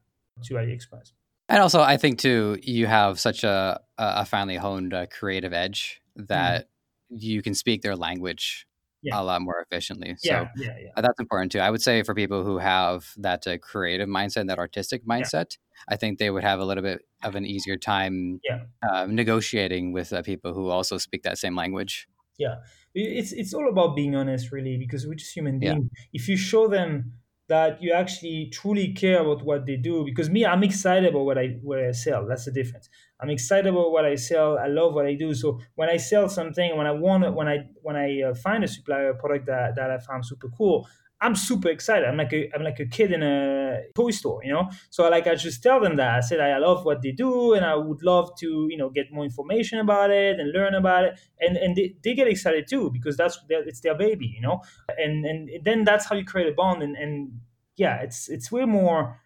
[0.43, 1.13] to aliexpress
[1.47, 6.01] and also i think too you have such a a finely honed uh, creative edge
[6.17, 6.67] that mm.
[7.09, 8.67] you can speak their language
[9.01, 9.19] yeah.
[9.19, 10.15] a lot more efficiently.
[10.17, 10.89] So yeah, yeah, yeah.
[10.95, 11.59] Uh, that's important too.
[11.59, 15.95] I would say for people who have that uh, creative mindset, that artistic mindset, I
[15.95, 18.63] think they would have a little bit of an easier time yeah.
[18.87, 22.07] uh, negotiating with uh, people who also speak that same language.
[22.37, 22.55] Yeah,
[22.93, 25.89] it's it's all about being honest, really, because we're just human beings.
[26.13, 27.13] If you show them
[27.49, 31.37] that you actually truly care about what they do because me i'm excited about what
[31.37, 32.87] i what i sell that's the difference
[33.19, 36.29] i'm excited about what i sell i love what i do so when i sell
[36.29, 39.75] something when i want when i when i uh, find a supplier a product that,
[39.75, 40.87] that i found super cool
[41.21, 42.07] I'm super excited.
[42.07, 44.69] I'm like a I'm like a kid in a toy store, you know.
[44.89, 47.65] So like I just tell them that I said I love what they do and
[47.65, 51.19] I would love to you know get more information about it and learn about it.
[51.41, 54.61] And and they, they get excited too because that's their, it's their baby, you know.
[54.97, 56.83] And and then that's how you create a bond.
[56.83, 57.41] And and
[57.75, 59.19] yeah, it's it's way more.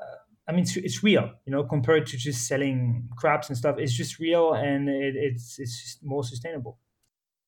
[0.00, 3.76] Uh, I mean, it's, it's real, you know, compared to just selling craps and stuff.
[3.78, 6.78] It's just real and it, it's it's more sustainable.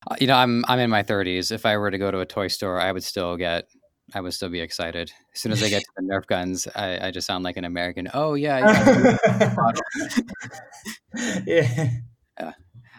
[0.09, 1.53] Uh, you know, I'm I'm in my 30s.
[1.53, 3.69] If I were to go to a toy store, I would still get
[4.13, 5.11] I would still be excited.
[5.33, 7.65] As soon as I get to the Nerf guns, I, I just sound like an
[7.65, 8.09] American.
[8.13, 9.17] Oh yeah, yeah.
[11.45, 11.89] yeah.
[12.39, 12.53] yeah.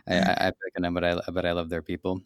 [0.07, 2.21] I, I, pick on them, but I but I love their people.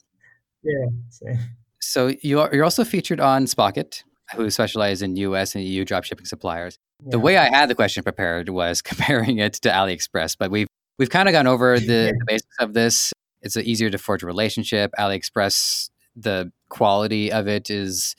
[0.62, 0.86] Yeah.
[1.10, 1.38] Same.
[1.80, 4.02] So you are you're also featured on Spocket,
[4.34, 5.54] who specialize in U.S.
[5.54, 6.76] and EU dropshipping suppliers.
[7.02, 7.10] Yeah.
[7.12, 11.10] The way I had the question prepared was comparing it to AliExpress, but we've we've
[11.10, 12.12] kind of gone over the, yeah.
[12.12, 13.12] the basics of this.
[13.40, 14.90] It's easier to forge a relationship.
[14.98, 18.16] AliExpress, the quality of it is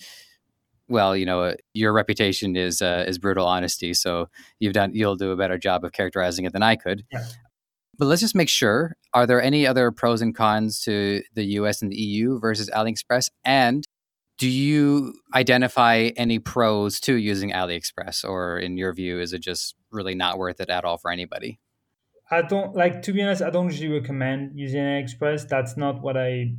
[0.90, 3.94] well, you know, uh, your reputation is uh, is brutal honesty.
[3.94, 4.28] So
[4.60, 7.06] you've done you'll do a better job of characterizing it than I could.
[7.12, 7.26] Yeah.
[7.98, 11.82] But let's just make sure: are there any other pros and cons to the U.S.
[11.82, 13.30] and the EU versus AliExpress?
[13.44, 13.86] And
[14.38, 19.76] do you identify any pros to using AliExpress, or in your view, is it just
[19.92, 21.60] really not worth it at all for anybody?
[22.32, 23.42] I don't like to be honest.
[23.42, 25.48] I don't usually recommend using AliExpress.
[25.48, 26.56] That's not what I.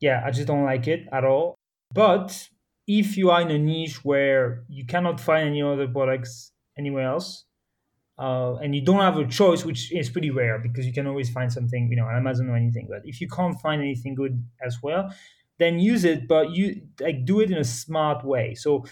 [0.00, 1.56] Yeah, I just don't like it at all.
[1.92, 2.48] But
[2.86, 7.44] if you are in a niche where you cannot find any other products anywhere else,
[8.18, 11.28] uh, and you don't have a choice, which is pretty rare because you can always
[11.28, 12.86] find something, you know, on Amazon or anything.
[12.88, 15.12] But if you can't find anything good as well,
[15.58, 18.54] then use it, but you like do it in a smart way.
[18.54, 18.84] So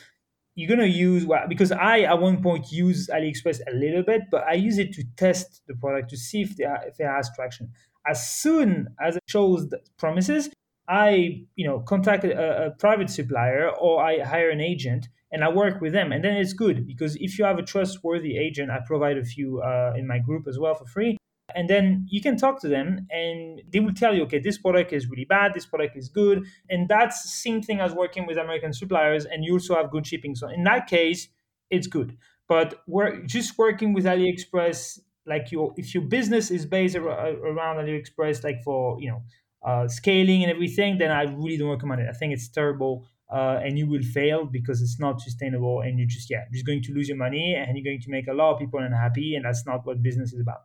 [0.54, 4.44] you're gonna use well, because I at one point use AliExpress a little bit, but
[4.44, 7.70] I use it to test the product to see if, they if it has traction.
[8.06, 10.50] As soon as it shows promises,
[10.88, 15.48] I, you know, contact a, a, private supplier or I hire an agent and I
[15.48, 16.12] work with them.
[16.12, 19.60] And then it's good because if you have a trustworthy agent, I provide a few
[19.62, 21.16] uh, in my group as well for free.
[21.54, 24.92] And then you can talk to them and they will tell you, okay, this product
[24.92, 26.44] is really bad, this product is good.
[26.68, 30.34] And that's same thing as working with American suppliers and you also have good shipping.
[30.34, 31.28] So in that case,
[31.70, 32.16] it's good.
[32.48, 38.44] But we're just working with AliExpress, like your if your business is based around AliExpress,
[38.44, 39.22] like for you know
[39.64, 42.08] uh, scaling and everything, then I really don't recommend it.
[42.08, 43.06] I think it's terrible.
[43.32, 46.82] Uh, and you will fail because it's not sustainable and you just yeah just going
[46.82, 49.46] to lose your money and you're going to make a lot of people unhappy and
[49.46, 50.60] that's not what business is about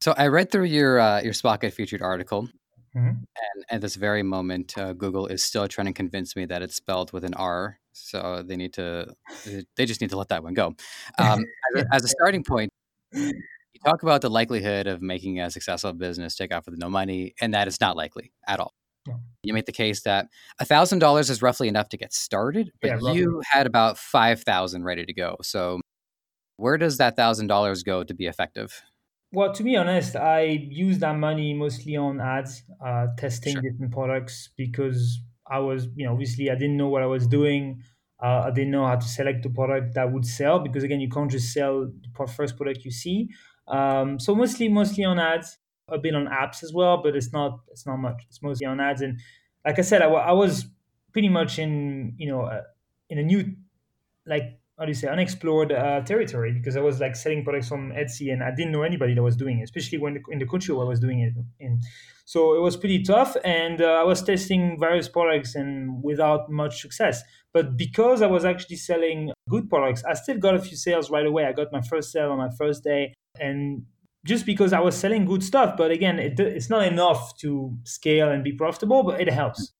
[0.00, 2.44] so i read through your uh, your Spocket featured article
[2.96, 3.08] mm-hmm.
[3.08, 6.76] and at this very moment uh, google is still trying to convince me that it's
[6.76, 9.04] spelled with an r so they need to
[9.76, 10.68] they just need to let that one go
[11.18, 11.44] um,
[11.76, 12.70] as, a, as a starting point
[13.74, 17.34] you talk about the likelihood of making a successful business take off with no money,
[17.40, 18.72] and that is not likely at all.
[19.06, 19.14] Yeah.
[19.42, 20.28] You make the case that
[20.62, 24.84] thousand dollars is roughly enough to get started, but yeah, you had about five thousand
[24.84, 25.36] ready to go.
[25.42, 25.80] So,
[26.56, 28.82] where does that thousand dollars go to be effective?
[29.32, 33.62] Well, to be honest, I use that money mostly on ads, uh, testing sure.
[33.62, 37.82] different products because I was, you know, obviously I didn't know what I was doing.
[38.22, 41.08] Uh, I didn't know how to select the product that would sell because again, you
[41.08, 43.28] can't just sell the first product you see.
[43.68, 47.60] Um, so mostly mostly on ads, a bit on apps as well, but it's not
[47.70, 48.22] it's not much.
[48.28, 49.00] It's mostly on ads.
[49.00, 49.20] And
[49.64, 50.66] like I said, I, I was
[51.12, 52.62] pretty much in you know uh,
[53.08, 53.54] in a new
[54.26, 57.92] like how do you say unexplored uh, territory because I was like selling products from
[57.92, 60.74] Etsy and I didn't know anybody that was doing it, especially when in the country
[60.74, 61.80] I was doing it in.
[62.26, 66.80] So it was pretty tough, and uh, I was testing various products and without much
[66.80, 67.22] success.
[67.52, 71.26] But because I was actually selling good products, I still got a few sales right
[71.26, 71.44] away.
[71.44, 73.84] I got my first sale on my first day and
[74.24, 75.76] just because I was selling good stuff.
[75.76, 79.72] But again, it, it's not enough to scale and be profitable, but it helps.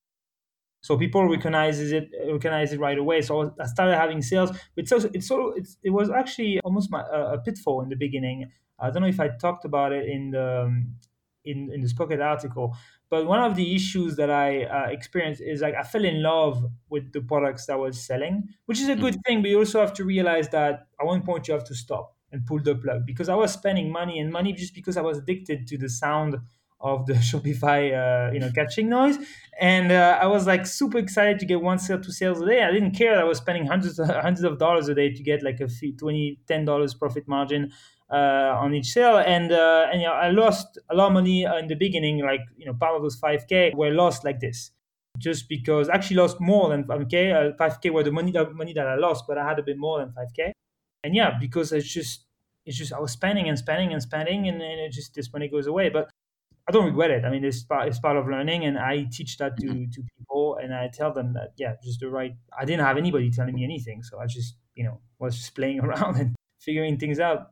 [0.81, 3.21] So people recognizes it, recognize it right away.
[3.21, 4.51] So I started having sales.
[4.77, 7.89] It's also, it's sort of, it's, it was actually almost my, uh, a pitfall in
[7.89, 8.51] the beginning.
[8.79, 10.95] I don't know if I talked about it in the um,
[11.43, 12.75] in in the Spocket article,
[13.09, 16.63] but one of the issues that I uh, experienced is like I fell in love
[16.89, 19.21] with the products that I was selling, which is a good mm-hmm.
[19.25, 19.41] thing.
[19.41, 22.45] But you also have to realize that at one point you have to stop and
[22.45, 25.67] pull the plug because I was spending money and money just because I was addicted
[25.67, 26.37] to the sound
[26.81, 29.17] of the Shopify, uh, you know, catching noise.
[29.59, 32.63] And uh, I was like super excited to get one sale, two sales a day.
[32.63, 33.19] I didn't care.
[33.19, 36.39] I was spending hundreds, hundreds of dollars a day to get like a fee, 20
[36.65, 37.71] dollars profit margin
[38.11, 39.17] uh, on each sale.
[39.17, 42.19] And uh, and you know, I lost a lot of money in the beginning.
[42.19, 44.71] Like you know, part of those 5k were lost like this
[45.17, 47.53] just because actually lost more than 5k.
[47.53, 49.77] Uh, 5k were the money the money that I lost, but I had a bit
[49.77, 50.51] more than 5k.
[51.05, 52.25] And yeah, because it's just
[52.65, 55.47] it's just I was spending and spending and spending, and, then it just this money
[55.47, 55.89] goes away.
[55.89, 56.09] But
[56.67, 57.23] I don't regret it.
[57.23, 59.91] I mean, it's part it's part of learning, and I teach that to mm-hmm.
[59.91, 62.35] to people, and I tell them that yeah, just the right.
[62.57, 65.79] I didn't have anybody telling me anything, so I just you know was just playing
[65.85, 67.51] around and figuring things out.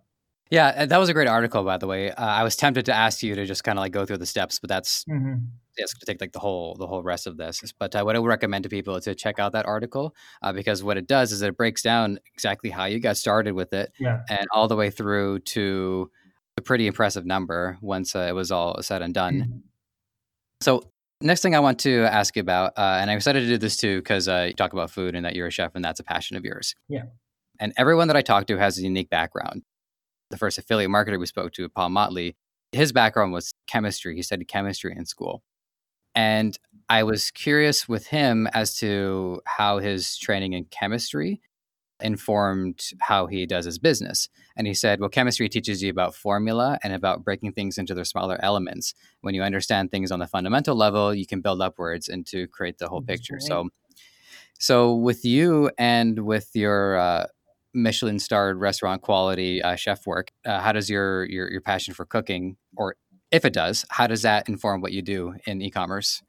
[0.49, 2.11] Yeah, that was a great article, by the way.
[2.11, 4.25] Uh, I was tempted to ask you to just kind of like go through the
[4.25, 5.45] steps, but that's mm-hmm.
[5.77, 7.61] It's going to take like the whole the whole rest of this.
[7.77, 10.53] But uh, what I would recommend to people is to check out that article uh,
[10.53, 13.91] because what it does is it breaks down exactly how you got started with it,
[13.99, 14.21] yeah.
[14.29, 16.09] and all the way through to
[16.57, 19.33] a pretty impressive number once uh, it was all said and done.
[19.33, 19.57] Mm-hmm.
[20.61, 20.83] So
[21.21, 23.77] next thing I want to ask you about, uh, and I'm excited to do this
[23.77, 26.03] too because uh, you talk about food and that you're a chef and that's a
[26.03, 26.75] passion of yours.
[26.87, 27.03] Yeah.
[27.59, 29.63] And everyone that I talk to has a unique background
[30.33, 32.35] the first affiliate marketer we spoke to, Paul Motley,
[32.71, 34.15] his background was chemistry.
[34.15, 35.43] He studied chemistry in school.
[36.15, 36.57] And
[36.89, 41.41] I was curious with him as to how his training in chemistry
[42.01, 44.27] informed how he does his business.
[44.57, 48.03] And he said, well, chemistry teaches you about formula and about breaking things into their
[48.03, 48.93] smaller elements.
[49.21, 52.77] When you understand things on the fundamental level, you can build upwards and to create
[52.77, 53.39] the whole picture.
[53.39, 53.69] So,
[54.59, 57.27] so with you and with your uh,
[57.73, 60.31] Michelin starred restaurant quality uh, chef work.
[60.45, 62.95] Uh, how does your, your your passion for cooking, or
[63.33, 66.21] if it does, how does that inform what you do in e-commerce?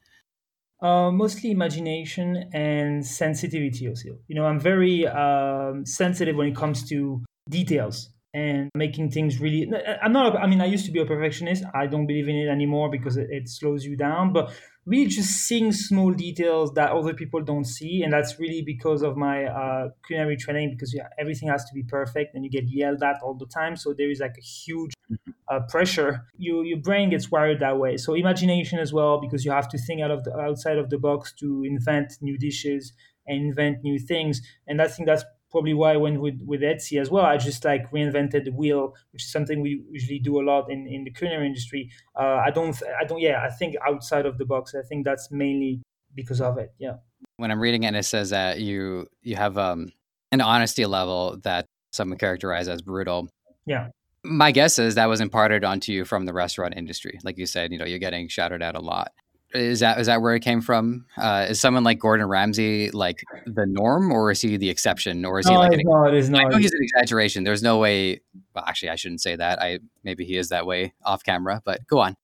[0.82, 4.18] Uh, mostly imagination and sensitivity also.
[4.26, 9.70] You know, I'm very um, sensitive when it comes to details and making things really
[10.02, 12.48] i'm not i mean i used to be a perfectionist i don't believe in it
[12.48, 14.52] anymore because it, it, slows you down but
[14.86, 19.16] really just seeing small details that other people don't see and that's really because of
[19.16, 23.02] my uh, culinary training because yeah, everything has to be perfect and you get yelled
[23.02, 25.30] at all the time so there is like a huge mm-hmm.
[25.48, 29.50] uh, pressure you, your brain gets wired that way so imagination as well because you
[29.50, 32.92] have to think out of the outside of the box to invent new dishes
[33.26, 37.00] and invent new things and i think that's probably why I went with, with Etsy
[37.00, 37.24] as well.
[37.24, 40.88] I just like reinvented the wheel, which is something we usually do a lot in,
[40.88, 41.92] in the culinary industry.
[42.18, 44.74] Uh, I don't, I don't, yeah, I think outside of the box.
[44.74, 45.80] I think that's mainly
[46.12, 46.72] because of it.
[46.80, 46.96] Yeah.
[47.36, 49.92] When I'm reading it, and it says that you you have um,
[50.32, 53.28] an honesty level that some would characterize as brutal.
[53.64, 53.90] Yeah.
[54.24, 57.20] My guess is that was imparted onto you from the restaurant industry.
[57.22, 59.12] Like you said, you know, you're getting shouted at a lot
[59.54, 61.06] is that is that where it came from?
[61.16, 65.38] Uh, is someone like Gordon Ramsay like the norm, or is he the exception, or
[65.38, 66.46] is he like an, no, it is not.
[66.46, 67.44] I know he's an exaggeration.
[67.44, 68.20] There's no way.
[68.54, 69.62] Well, actually, I shouldn't say that.
[69.62, 72.16] I maybe he is that way off camera, but go on.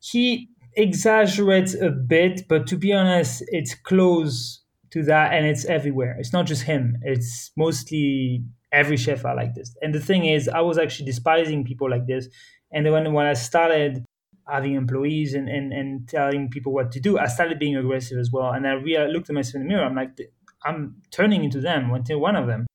[0.00, 4.62] He exaggerates a bit, but to be honest, it's close
[4.92, 6.16] to that, and it's everywhere.
[6.18, 6.96] It's not just him.
[7.02, 9.74] It's mostly every chef are like this.
[9.82, 12.28] And the thing is, I was actually despising people like this,
[12.72, 14.04] and then when when I started
[14.48, 18.30] having employees and, and, and telling people what to do, I started being aggressive as
[18.30, 18.50] well.
[18.52, 19.84] And I really looked at myself in the mirror.
[19.84, 20.18] I'm like,
[20.64, 22.66] I'm turning into them, into one of them.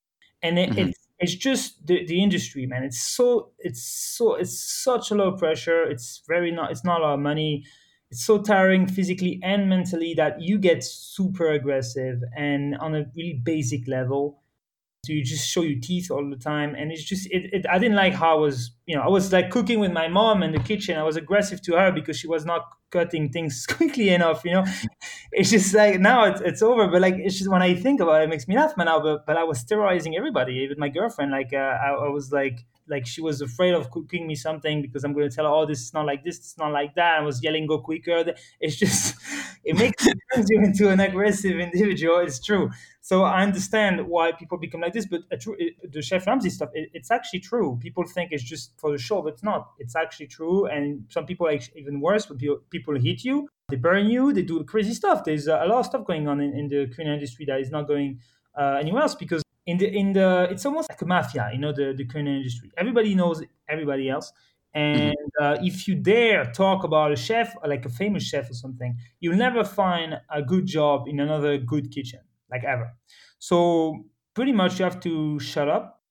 [0.42, 0.90] And it, mm-hmm.
[0.90, 2.84] it's, it's just the, the industry, man.
[2.84, 5.84] It's so, it's so, it's such a low pressure.
[5.84, 7.66] It's very not, it's not a lot of money.
[8.12, 13.42] It's so tiring physically and mentally that you get super aggressive and on a really
[13.44, 14.43] basic level
[15.06, 16.76] so you just show your teeth all the time.
[16.76, 19.34] And it's just it, it, i didn't like how i was you know i was
[19.34, 20.98] like cooking with my mom in the kitchen.
[20.98, 24.66] I was aggressive to her because she was not cutting things quickly enough you know?
[25.32, 26.88] It's just like now it's, it's over.
[26.88, 29.26] But like it's just when i think about it it makes me laugh now but,
[29.26, 31.32] but i was terrorizing everybody even my girlfriend.
[31.32, 35.04] Like uh, I, I was like like she was afraid of cooking me something because
[35.04, 37.20] I'm going to tell her, oh, this is not like this, it's not like that.
[37.20, 38.34] I was yelling, go quicker.
[38.60, 39.16] It's just,
[39.64, 42.20] it makes you into an aggressive individual.
[42.20, 42.70] It's true.
[43.02, 46.90] So I understand why people become like this, but true, the Chef Ramsay stuff, it,
[46.94, 47.78] it's actually true.
[47.82, 49.72] People think it's just for the show, but it's not.
[49.78, 50.68] It's actually true.
[50.68, 54.44] And some people are even worse when people, people hit you, they burn you, they
[54.44, 55.24] do crazy stuff.
[55.24, 57.88] There's a lot of stuff going on in, in the culinary industry that is not
[57.88, 58.20] going
[58.58, 61.72] uh, anywhere else because in the in the it's almost like a mafia you know
[61.72, 64.32] the the culinary industry everybody knows everybody else
[64.74, 65.44] and mm-hmm.
[65.44, 69.38] uh, if you dare talk about a chef like a famous chef or something you'll
[69.38, 72.20] never find a good job in another good kitchen
[72.52, 72.94] like ever
[73.40, 76.02] so pretty much you have to shut up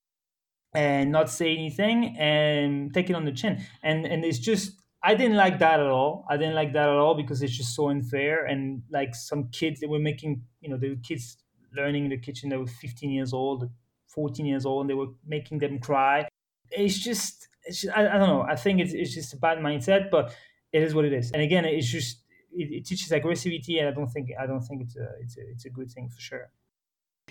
[0.75, 4.73] and not say anything and take it on the chin and and it's just
[5.05, 6.25] I didn't like that at all.
[6.31, 8.45] I didn't like that at all because it's just so unfair.
[8.45, 11.37] And like some kids that were making, you know, the kids
[11.75, 12.51] learning in the kitchen.
[12.51, 13.69] They were 15 years old,
[14.09, 16.29] 14 years old, and they were making them cry.
[16.71, 18.43] It's just, it's just I, I, don't know.
[18.43, 20.11] I think it's, it's just a bad mindset.
[20.11, 20.35] But
[20.73, 21.31] it is what it is.
[21.33, 22.19] And again, it's just
[22.53, 25.41] it, it teaches aggressivity, and I don't think I don't think it's a it's a
[25.51, 26.51] it's a good thing for sure.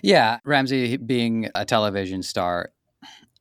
[0.00, 2.72] Yeah, Ramsay being a television star,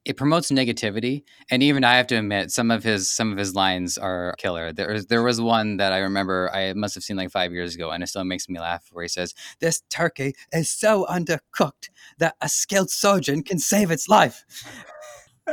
[0.04, 3.54] it promotes negativity, and even I have to admit, some of his some of his
[3.54, 4.74] lines are killer.
[4.74, 7.92] There there was one that I remember I must have seen like five years ago,
[7.92, 8.88] and it still makes me laugh.
[8.92, 14.10] Where he says, "This turkey is so undercooked that a skilled surgeon can save its
[14.10, 14.44] life."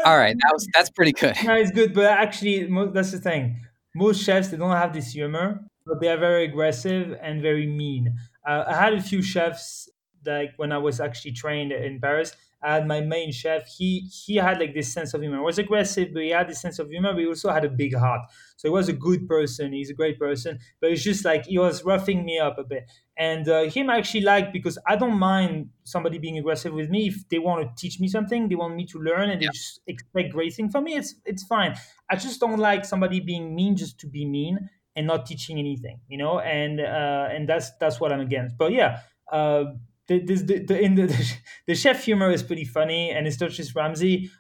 [0.05, 1.37] All right, that was that's pretty good.
[1.45, 3.61] No, it's good, but actually, that's the thing.
[3.95, 8.15] Most chefs they don't have this humor, but they are very aggressive and very mean.
[8.47, 9.91] Uh, I had a few chefs
[10.25, 13.69] like when I was actually trained in Paris I had my main chef.
[13.69, 15.37] He he had like this sense of humor.
[15.37, 17.13] He was aggressive, but he had this sense of humor.
[17.13, 18.23] But he also had a big heart.
[18.57, 19.73] So he was a good person.
[19.73, 20.59] He's a great person.
[20.81, 22.91] But it's just like he was roughing me up a bit.
[23.17, 27.09] And uh, him I actually like because I don't mind somebody being aggressive with me
[27.09, 29.49] if they want to teach me something, they want me to learn, and yeah.
[29.49, 30.97] they just expect great things from me.
[30.97, 31.77] It's it's fine.
[32.11, 36.01] I just don't like somebody being mean just to be mean and not teaching anything,
[36.09, 36.41] you know.
[36.41, 38.59] And uh, and that's that's what I'm against.
[38.59, 39.01] But yeah.
[39.31, 39.65] Uh,
[40.09, 41.37] the, the, the, in the,
[41.67, 44.31] the chef humor is pretty funny, and it's not just Ramsay.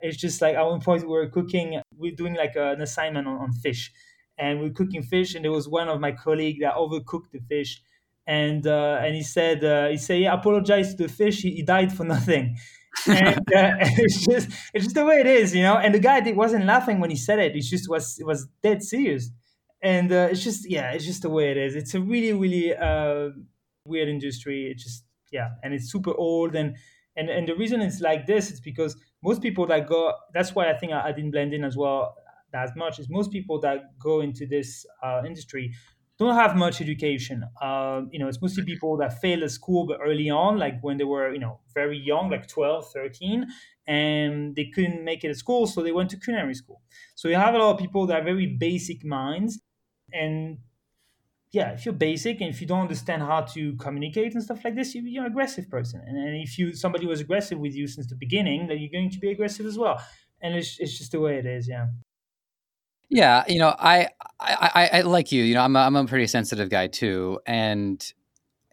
[0.00, 3.26] It's just like at one point we were cooking, we are doing like an assignment
[3.26, 3.90] on, on fish,
[4.38, 7.40] and we are cooking fish, and there was one of my colleague that overcooked the
[7.48, 7.82] fish,
[8.26, 11.62] and uh, and he said uh, he said yeah, apologize to the fish, he, he
[11.62, 12.56] died for nothing.
[13.08, 13.42] and uh,
[13.80, 15.76] it's just it's just the way it is, you know.
[15.78, 18.82] And the guy wasn't laughing when he said it; it just was it was dead
[18.82, 19.30] serious.
[19.82, 21.74] And uh, it's just yeah, it's just the way it is.
[21.74, 23.30] It's a really really uh,
[23.86, 24.70] weird industry.
[24.70, 25.04] It just
[25.34, 26.76] yeah and it's super old and
[27.16, 30.70] and and the reason it's like this is because most people that go that's why
[30.70, 32.16] i think i, I didn't blend in as well
[32.54, 35.74] as much is most people that go into this uh, industry
[36.16, 37.42] don't have much education.
[37.60, 40.96] Uh, you know it's mostly people that failed at school but early on like when
[40.96, 43.46] they were you know very young like 12 13
[43.86, 46.80] and they couldn't make it at school so they went to culinary school.
[47.16, 49.60] So you have a lot of people that have very basic minds
[50.12, 50.58] and
[51.54, 54.74] yeah, if you're basic and if you don't understand how to communicate and stuff like
[54.74, 56.02] this, you're an aggressive person.
[56.06, 59.10] And, and if you somebody was aggressive with you since the beginning, then you're going
[59.10, 60.02] to be aggressive as well.
[60.42, 61.68] And it's it's just the way it is.
[61.68, 61.86] Yeah.
[63.10, 64.08] Yeah, you know, I,
[64.40, 65.44] I, I, I like you.
[65.44, 68.04] You know, I'm a, I'm a pretty sensitive guy too, and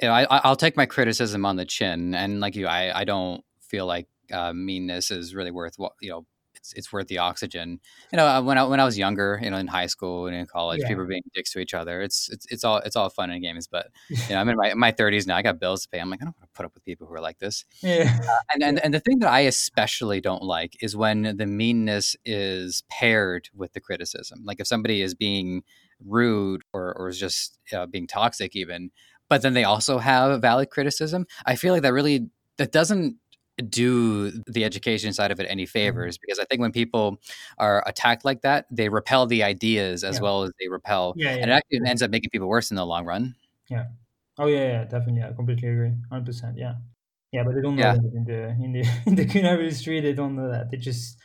[0.02, 2.16] you know, I, I'll take my criticism on the chin.
[2.16, 6.26] And like you, I, I don't feel like uh, meanness is really worth you know
[6.62, 7.80] it's it's worth the oxygen.
[8.12, 10.36] You know, uh, when I when I was younger, you know, in high school and
[10.36, 10.88] in college, yeah.
[10.88, 12.02] people were being dicks to each other.
[12.02, 13.68] It's it's it's all it's all fun and games.
[13.68, 15.36] But you know, I'm in my my 30s now.
[15.36, 16.00] I got bills to pay.
[16.00, 17.66] I'm like, I don't want to put up with people who are like this.
[17.82, 18.18] Yeah.
[18.22, 22.16] Uh, and, and and the thing that I especially don't like is when the meanness
[22.26, 24.44] is paired with the criticism.
[24.46, 25.64] Like if somebody is being
[26.06, 28.92] rude or or is just uh, being toxic, even,
[29.30, 31.26] but then they also have valid criticism.
[31.46, 33.16] I feel like that really that doesn't
[33.62, 35.72] do the education side of it any mm-hmm.
[35.72, 37.20] favors because I think when people
[37.58, 40.22] are attacked like that, they repel the ideas as yeah.
[40.22, 42.76] well as they repel, yeah, yeah, and it actually ends up making people worse in
[42.76, 43.36] the long run.
[43.70, 43.86] Yeah.
[44.38, 45.24] Oh yeah, yeah, definitely.
[45.24, 45.94] I completely agree.
[46.10, 46.58] Hundred percent.
[46.58, 46.76] Yeah.
[47.32, 47.94] Yeah, but they don't know yeah.
[47.94, 50.02] that in the in the in the culinary industry.
[50.02, 50.70] They don't know that.
[50.72, 51.18] They just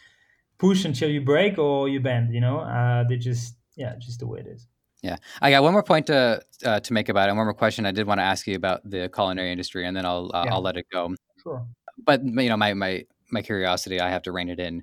[0.58, 2.34] push until you break or you bend.
[2.34, 4.66] You know, uh, they just yeah, just the way it is.
[5.02, 7.32] Yeah, I got one more point to uh, to make about it.
[7.32, 10.06] One more question I did want to ask you about the culinary industry, and then
[10.06, 11.14] I'll uh, I'll let it go.
[11.42, 11.66] Sure
[11.98, 14.82] but you know, my my my curiosity, I have to rein it in.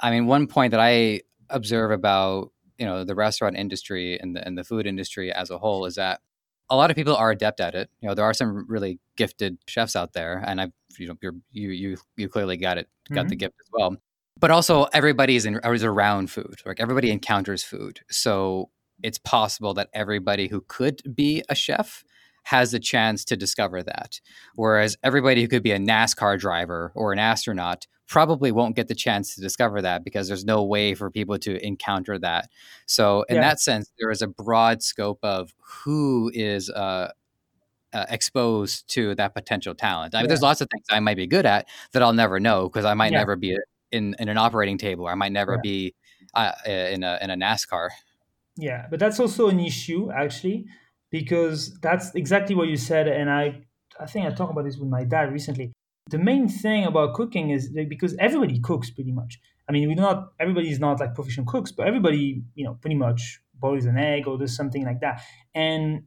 [0.00, 4.46] I mean, one point that I observe about you know the restaurant industry and the
[4.46, 6.20] and the food industry as a whole is that
[6.70, 7.90] a lot of people are adept at it.
[8.00, 11.34] You know, there are some really gifted chefs out there, and I, you know, you're,
[11.50, 13.28] you you you clearly got it, got mm-hmm.
[13.30, 13.96] the gift as well.
[14.40, 16.60] But also, everybody is, in, is around food.
[16.64, 18.70] Like everybody encounters food, so
[19.02, 22.04] it's possible that everybody who could be a chef
[22.44, 24.20] has a chance to discover that.
[24.54, 28.94] Whereas everybody who could be a NASCAR driver or an astronaut probably won't get the
[28.94, 32.48] chance to discover that because there's no way for people to encounter that.
[32.86, 33.42] So, in yeah.
[33.42, 35.52] that sense, there is a broad scope of
[35.84, 37.12] who is uh,
[37.92, 40.14] uh, exposed to that potential talent.
[40.14, 40.28] I mean, yeah.
[40.28, 42.94] there's lots of things I might be good at that I'll never know because I
[42.94, 43.18] might yeah.
[43.18, 43.56] never be
[43.92, 45.94] in, in an operating table or I might never be
[46.34, 47.88] uh, in a in a NASCAR.
[48.56, 50.66] Yeah, but that's also an issue actually
[51.10, 53.60] because that's exactly what you said and i
[54.00, 55.72] i think i talked about this with my dad recently.
[56.10, 59.38] The main thing about cooking is because everybody cooks pretty much.
[59.68, 62.96] I mean we do not everybody's not like professional cooks but everybody you know pretty
[62.96, 65.22] much boils an egg or does something like that.
[65.54, 66.04] And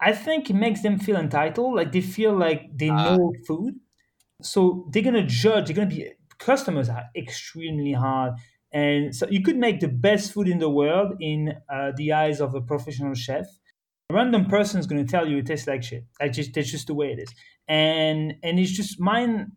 [0.00, 3.74] i think it makes them feel entitled like they feel like they uh, know food.
[4.42, 8.34] So they're gonna judge they're gonna be customers are extremely hard.
[8.72, 12.40] And so you could make the best food in the world in uh, the eyes
[12.40, 13.46] of a professional chef
[14.10, 16.04] a random person is going to tell you it tastes like shit.
[16.20, 17.34] I just that's just the way it is,
[17.68, 19.52] and and it's just mind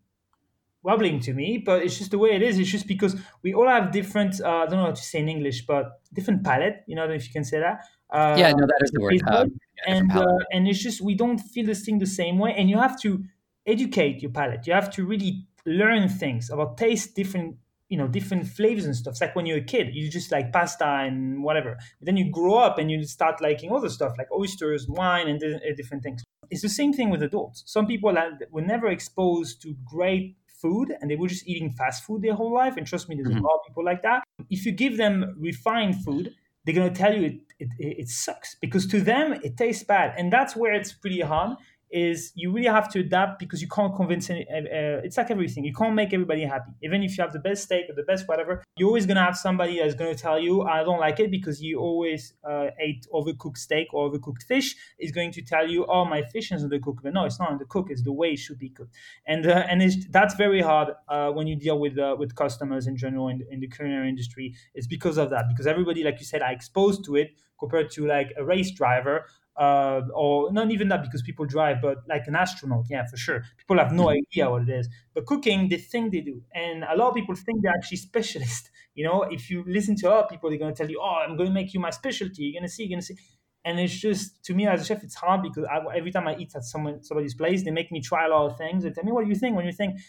[0.81, 2.57] wobbling to me, but it's just the way it is.
[2.57, 5.27] It's just because we all have different, uh, I don't know how to say in
[5.27, 6.83] English, but different palate.
[6.87, 7.85] You know, if you can say that.
[8.09, 9.21] Uh, yeah, no, that is the word.
[9.27, 12.53] Um, yeah, and uh, and it's just we don't feel this thing the same way,
[12.57, 13.23] and you have to
[13.65, 14.65] educate your palate.
[14.65, 17.57] You have to really learn things about taste, different
[17.89, 19.13] you know different flavors and stuff.
[19.13, 21.75] It's like when you're a kid, you just like pasta and whatever.
[21.99, 25.39] But then you grow up and you start liking other stuff like oysters, wine, and
[25.75, 26.23] different things.
[26.49, 27.63] It's the same thing with adults.
[27.65, 32.03] Some people that were never exposed to great food and they were just eating fast
[32.03, 32.77] food their whole life.
[32.77, 33.43] And trust me, there's mm-hmm.
[33.43, 34.23] a lot of people like that.
[34.49, 36.33] If you give them refined food,
[36.65, 40.13] they're going to tell you it, it, it, sucks because to them it tastes bad.
[40.17, 41.57] And that's where it's pretty hard
[41.91, 45.63] is you really have to adapt because you can't convince any, uh, it's like everything.
[45.63, 46.71] You can't make everybody happy.
[46.83, 49.21] Even if you have the best steak or the best whatever you're always going to
[49.21, 52.67] have somebody that's going to tell you i don't like it because you always uh,
[52.79, 56.63] ate overcooked steak or overcooked fish is going to tell you oh my fish is
[56.63, 58.95] undercooked but no it's not undercooked it's the way it should be cooked.
[59.25, 62.95] And uh, and that's very hard uh, when you deal with uh, with customers in
[62.97, 64.55] general in, in the culinary industry.
[64.73, 68.07] It's because of that because everybody like you said are exposed to it compared to
[68.07, 69.25] like a race driver
[69.59, 73.43] uh, or not even that because people drive, but like an astronaut, yeah, for sure.
[73.57, 74.19] People have no mm-hmm.
[74.19, 74.87] idea what it is.
[75.13, 78.69] But cooking, they think they do, and a lot of people think they're actually specialists.
[78.95, 81.37] You know, if you listen to other people, they're going to tell you, "Oh, I'm
[81.37, 82.43] going to make you my specialty.
[82.43, 83.15] You're going to see, you're going to see."
[83.63, 86.35] And it's just to me as a chef, it's hard because I, every time I
[86.35, 88.83] eat at someone somebody's place, they make me try a lot of things.
[88.83, 89.99] They tell me, "What do you think?" When you think,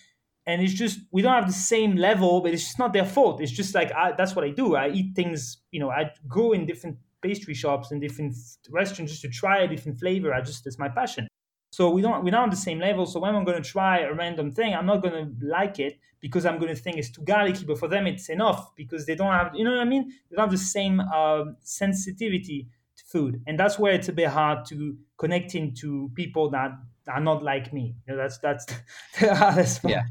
[0.45, 3.41] and it's just we don't have the same level, but it's just not their fault.
[3.41, 4.75] It's just like I, that's what I do.
[4.75, 8.35] I eat things, you know, I go in different pastry shops and different
[8.71, 10.35] restaurants just to try a different flavor.
[10.35, 11.29] I just it's my passion.
[11.73, 13.07] So we don't we're not on the same level.
[13.07, 15.99] So when I'm going to try a random thing, I'm not going to like it
[16.21, 17.65] because I'm going to think it's too garlicky.
[17.65, 20.09] But for them, it's enough because they don't have you know what I mean.
[20.09, 24.29] They don't have the same um, sensitivity to food, and that's where it's a bit
[24.29, 26.73] hard to connect into people that
[27.09, 27.95] are not like me.
[28.07, 28.67] You know, that's that's
[29.21, 29.93] the hardest part.
[29.93, 30.03] Yeah.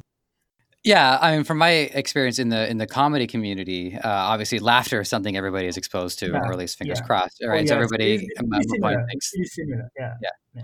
[0.83, 5.01] Yeah, I mean, from my experience in the in the comedy community, uh, obviously laughter
[5.01, 6.39] is something everybody is exposed to, yeah.
[6.39, 7.05] or at least fingers yeah.
[7.05, 7.43] crossed.
[7.43, 7.67] Right, oh, yeah.
[7.67, 9.05] so everybody it's, it's similar.
[9.09, 9.91] thinks, it's similar.
[9.99, 10.13] Yeah.
[10.23, 10.63] yeah, yeah,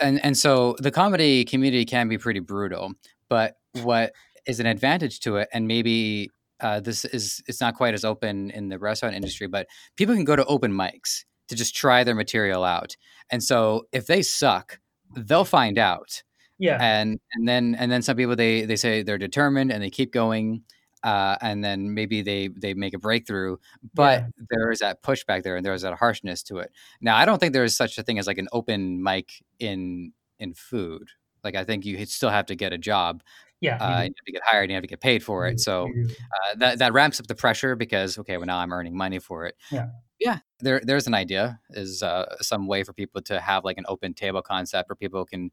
[0.00, 2.92] and and so the comedy community can be pretty brutal,
[3.28, 4.12] but what
[4.46, 6.30] is an advantage to it, and maybe
[6.60, 9.66] uh, this is it's not quite as open in the restaurant industry, but
[9.96, 12.96] people can go to open mics to just try their material out,
[13.28, 14.78] and so if they suck,
[15.16, 16.22] they'll find out
[16.62, 16.78] yeah.
[16.80, 20.12] And and then and then some people they they say they're determined and they keep
[20.12, 20.62] going.
[21.02, 23.56] Uh, and then maybe they they make a breakthrough,
[23.92, 24.28] but yeah.
[24.50, 26.70] there is that pushback there, and there is that harshness to it.
[27.00, 30.12] Now, I don't think there is such a thing as like an open mic in
[30.38, 31.08] in food.
[31.42, 33.24] Like, I think you still have to get a job.
[33.60, 35.58] Yeah, uh, you, have to get hired, you have to get paid for it.
[35.58, 39.18] So uh, that that ramps up the pressure because okay, well now I'm earning money
[39.18, 39.56] for it.
[39.72, 39.86] Yeah,
[40.20, 40.38] yeah.
[40.60, 44.14] There there's an idea is uh, some way for people to have like an open
[44.14, 45.50] table concept where people can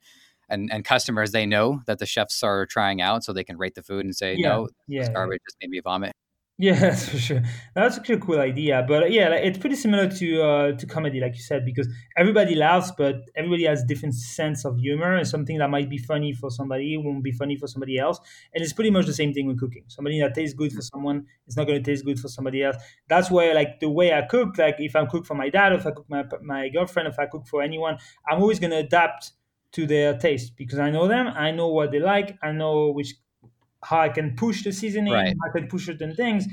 [0.50, 3.76] and and customers they know that the chefs are trying out, so they can rate
[3.76, 4.50] the food and say yeah.
[4.50, 6.14] no, yeah, it's garbage, just made me vomit.
[6.62, 7.41] Yeah, that's for sure.
[7.74, 8.84] That's a cool idea.
[8.86, 11.88] But yeah, like, it's pretty similar to uh, to comedy, like you said, because
[12.18, 16.34] everybody laughs, but everybody has different sense of humor, and something that might be funny
[16.34, 18.20] for somebody won't be funny for somebody else.
[18.54, 19.86] And it's pretty much the same thing with cooking.
[19.88, 22.76] Somebody that tastes good for someone is not going to taste good for somebody else.
[23.08, 25.88] That's why, like the way I cook, like if I cook for my dad, if
[25.88, 29.32] I cook my my girlfriend, if I cook for anyone, I'm always going to adapt
[29.74, 31.28] to their taste because I know them.
[31.28, 32.38] I know what they like.
[32.41, 33.15] I know which
[33.84, 35.13] how I can push the seasoning.
[35.13, 35.36] Right.
[35.47, 36.45] I can push certain things.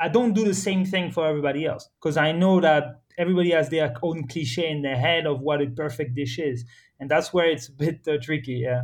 [0.00, 3.68] I don't do the same thing for everybody else because I know that everybody has
[3.68, 6.64] their own cliche in their head of what a perfect dish is,
[6.98, 8.54] and that's where it's a bit uh, tricky.
[8.54, 8.82] Yeah.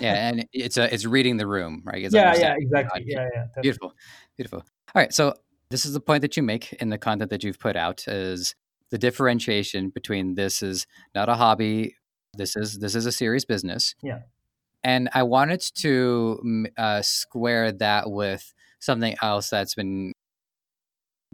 [0.00, 2.04] Yeah, and it's a it's reading the room, right?
[2.04, 3.04] It's yeah, yeah, exactly.
[3.06, 3.28] Yeah, yeah.
[3.28, 3.62] Definitely.
[3.62, 3.94] Beautiful,
[4.36, 4.58] beautiful.
[4.58, 5.32] All right, so
[5.70, 8.54] this is the point that you make in the content that you've put out is
[8.90, 11.94] the differentiation between this is not a hobby
[12.38, 13.94] this is this is a serious business.
[14.02, 14.20] Yeah.
[14.82, 20.12] And I wanted to uh, square that with something else that's been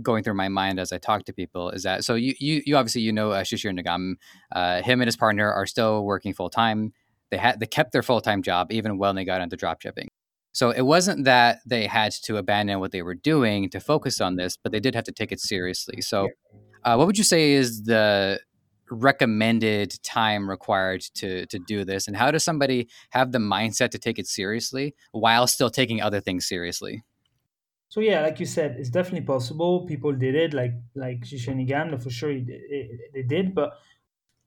[0.03, 2.77] going through my mind as I talk to people is that so you you, you
[2.77, 4.15] obviously you know uh, Shishir Nigam,
[4.51, 6.93] uh, him and his partner are still working full time.
[7.31, 10.09] They had they kept their full time job even when they got into drop shipping.
[10.53, 14.37] So it wasn't that they had to abandon what they were doing to focus on
[14.37, 16.01] this, but they did have to take it seriously.
[16.01, 16.29] So,
[16.85, 18.39] uh, what would you say is the
[18.95, 22.07] recommended time required to to do this?
[22.07, 26.21] And how does somebody have the mindset to take it seriously while still taking other
[26.21, 27.03] things seriously?
[27.89, 29.87] So yeah like you said it's definitely possible.
[29.87, 33.73] People did it like like Shishir Nigam for sure they did but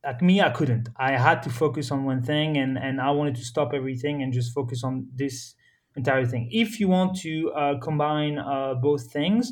[0.04, 0.90] like me i couldn't.
[0.98, 4.34] I had to focus on one thing and and i wanted to stop everything and
[4.34, 5.56] just focus on this
[5.96, 6.50] entire thing.
[6.52, 9.52] If you want to uh, combine uh, both things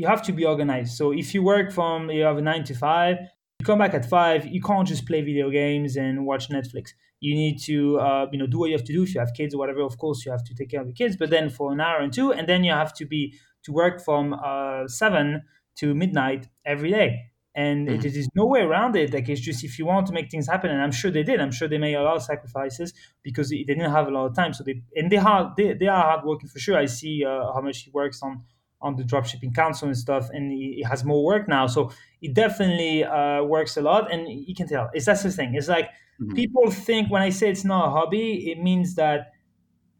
[0.00, 0.96] you have to be organized.
[0.96, 3.16] So if you work from you have a nine to five
[3.60, 6.94] you come back at five you can't just play video games and watch netflix.
[7.20, 9.02] You need to uh, you know do what you have to do.
[9.02, 10.92] If you have kids or whatever of course you have to take care of the
[10.92, 11.16] kids.
[11.16, 13.34] But then for an hour and two and then you have to be
[13.64, 15.42] to work from uh, seven
[15.76, 17.26] to midnight every day.
[17.54, 18.06] And mm-hmm.
[18.06, 19.12] it, there's no way around it.
[19.12, 21.40] Like it's just if you want to make things happen and i'm sure they did.
[21.40, 24.34] I'm sure they made a lot of sacrifices because they didn't have a lot of
[24.34, 24.54] time.
[24.54, 26.78] So they and they are they, they are hardworking for sure.
[26.78, 28.44] I see uh, how much he works on
[28.82, 31.66] on the dropshipping council and stuff and he, he has more work now.
[31.66, 31.92] So
[32.22, 35.68] it definitely uh, works a lot and you can tell it's that's the thing it's
[35.68, 35.86] like
[36.20, 36.34] mm-hmm.
[36.34, 39.32] people think when i say it's not a hobby it means that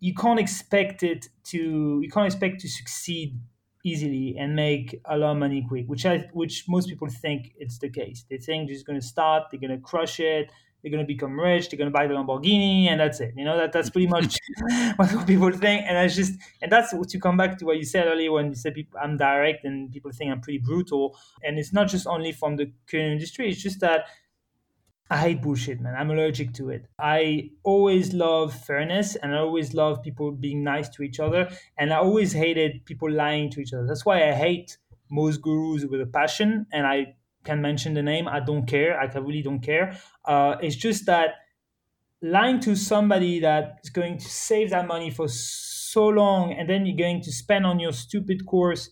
[0.00, 3.38] you can't expect it to you can't expect to succeed
[3.84, 7.78] easily and make a lot of money quick, which I which most people think it's
[7.78, 8.24] the case.
[8.28, 10.50] They think they're just going to start, they're going to crush it,
[10.82, 13.34] they're going to become rich, they're going to buy the Lamborghini, and that's it.
[13.36, 14.38] You know that that's pretty much
[14.96, 15.84] what people think.
[15.86, 18.54] And that's just and that's to come back to what you said earlier when you
[18.54, 21.18] said people, I'm direct and people think I'm pretty brutal.
[21.42, 24.06] And it's not just only from the current industry; it's just that
[25.10, 25.96] I hate bullshit, man.
[25.96, 26.86] I'm allergic to it.
[26.98, 31.50] I always love fairness and I always love people being nice to each other.
[31.76, 33.86] And I always hated people lying to each other.
[33.86, 34.78] That's why I hate
[35.10, 36.66] most gurus with a passion.
[36.72, 38.28] And I can mention the name.
[38.28, 38.98] I don't care.
[39.00, 39.98] I really don't care.
[40.24, 41.36] Uh, it's just that
[42.22, 46.84] lying to somebody that is going to save that money for so long and then
[46.84, 48.90] you're going to spend on your stupid course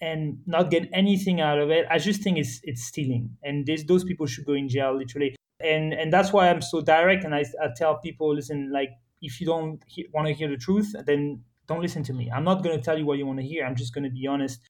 [0.00, 3.84] and not get anything out of it i just think it's it's stealing and this,
[3.84, 7.34] those people should go in jail literally and and that's why i'm so direct and
[7.34, 8.90] i, I tell people listen like
[9.22, 12.44] if you don't he- want to hear the truth then don't listen to me i'm
[12.44, 14.26] not going to tell you what you want to hear i'm just going to be
[14.26, 14.60] honest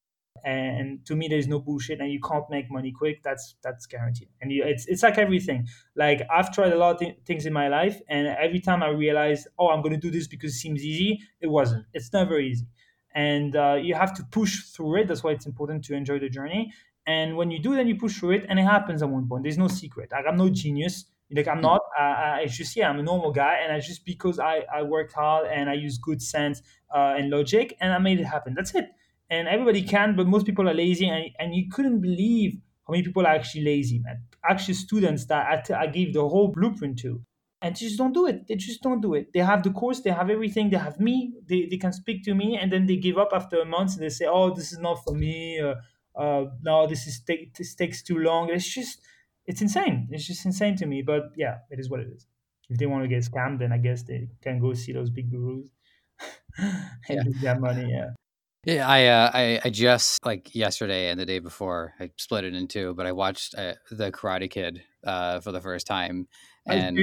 [0.45, 4.28] and to me there's no bullshit and you can't make money quick that's that's guaranteed.
[4.41, 5.66] And you, it's it's like everything.
[5.97, 8.89] Like i've tried a lot of th- things in my life and every time i
[8.89, 11.86] realized oh i'm going to do this because it seems easy it wasn't.
[11.93, 12.66] It's never easy.
[13.14, 16.28] And uh, you have to push through it that's why it's important to enjoy the
[16.28, 16.72] journey.
[17.07, 19.43] And when you do then you push through it and it happens at one point.
[19.45, 20.12] There's no secret.
[20.12, 21.07] Like i'm no genius.
[21.30, 21.80] Like i'm not.
[21.99, 25.12] I, it's just yeah i'm a normal guy and i just because i i worked
[25.12, 26.62] hard and i use good sense
[26.95, 28.55] uh, and logic and i made it happen.
[28.55, 28.91] That's it
[29.31, 32.57] and everybody can but most people are lazy and, and you couldn't believe
[32.87, 36.49] how many people are actually lazy man actually students that I, I gave the whole
[36.49, 37.22] blueprint to
[37.61, 38.47] and they just don't do it.
[38.47, 39.33] They just don't do it.
[39.33, 42.35] They have the course, they have everything, they have me, they, they can speak to
[42.35, 44.79] me, and then they give up after a month and they say, oh, this is
[44.79, 45.61] not for me.
[45.61, 45.74] Uh,
[46.16, 48.51] uh, no, this is take, this takes too long.
[48.51, 49.01] It's just,
[49.47, 50.09] it's insane.
[50.11, 51.03] It's just insane to me.
[51.03, 52.26] But yeah, it is what it is.
[52.70, 55.31] If they want to get scammed, then I guess they can go see those big
[55.31, 55.66] gurus
[56.59, 57.22] and yeah.
[57.41, 57.91] get money.
[57.91, 58.11] Yeah.
[58.68, 62.54] Yeah, I, uh, I I just like yesterday and the day before I split it
[62.54, 66.28] in two, but I watched uh, the Karate Kid uh, for the first time,
[66.66, 66.98] and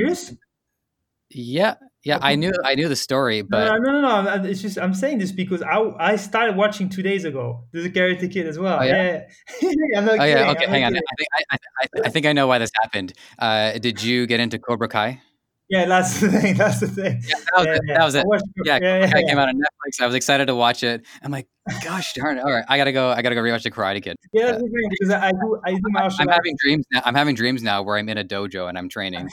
[1.31, 4.43] yeah, yeah, I knew I knew the story, but no, no, no, no.
[4.43, 7.63] It's just I'm saying this because I I started watching two days ago.
[7.71, 8.77] There's a Karate Kid as well.
[8.79, 9.23] Oh, yeah,
[9.59, 9.69] yeah.
[9.97, 10.37] I'm not oh kidding.
[10.37, 10.95] yeah, okay, I'm hang on.
[10.95, 13.13] I think I, I, I, think I know why this happened.
[13.39, 15.19] Uh, did you get into Cobra Kai?
[15.67, 16.57] Yeah, that's the thing.
[16.57, 17.23] That's the thing.
[17.27, 17.81] Yeah, that was yeah, it.
[17.87, 17.97] Yeah.
[17.97, 18.25] That was it.
[18.65, 19.99] yeah, yeah, yeah, came out on Netflix.
[19.99, 21.03] I was excited to watch it.
[21.23, 21.47] I'm like,
[21.83, 22.41] gosh darn it!
[22.41, 23.09] All right, I gotta go.
[23.09, 24.17] I gotta go rewatch the Karate Kid.
[24.33, 25.59] Yeah, that's the thing because I do.
[25.65, 26.21] I do martial.
[26.21, 27.01] I'm having dreams now.
[27.05, 29.29] I'm having dreams now where I'm in a dojo and I'm training.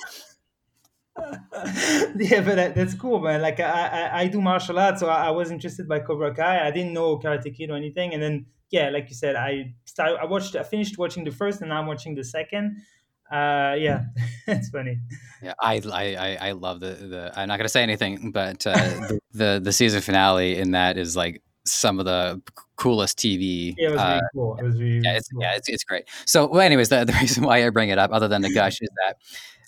[1.18, 3.42] yeah, but that, that's cool, man.
[3.42, 6.66] Like I, I, I do martial arts, so I, I, was interested by Cobra Kai.
[6.66, 10.18] I didn't know Karate Kid or anything, and then yeah, like you said, I started.
[10.18, 10.56] I watched.
[10.56, 12.78] I finished watching the first, and now I'm watching the second.
[13.30, 14.04] Uh, yeah,
[14.46, 14.98] it's funny.
[15.42, 17.32] Yeah, I, I, I love the the.
[17.36, 21.14] I'm not gonna say anything, but uh, the, the the season finale in that is
[21.14, 22.40] like some of the
[22.76, 23.74] coolest TV.
[23.78, 24.56] Yeah, it was really uh, cool.
[24.56, 25.42] It was really, yeah, it's, cool.
[25.42, 26.04] yeah, it's, it's great.
[26.26, 28.78] So, well, anyways, the, the reason why I bring it up, other than the gush,
[28.80, 29.16] is that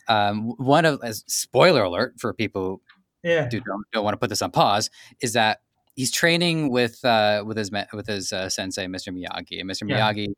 [0.08, 2.82] um, one of as spoiler alert for people
[3.22, 3.48] yeah.
[3.50, 4.90] who don't, don't want to put this on pause
[5.20, 5.60] is that
[5.94, 9.12] he's training with uh, with his with his uh, sensei, Mr.
[9.12, 9.88] Miyagi, and Mr.
[9.88, 10.12] Yeah.
[10.12, 10.28] Miyagi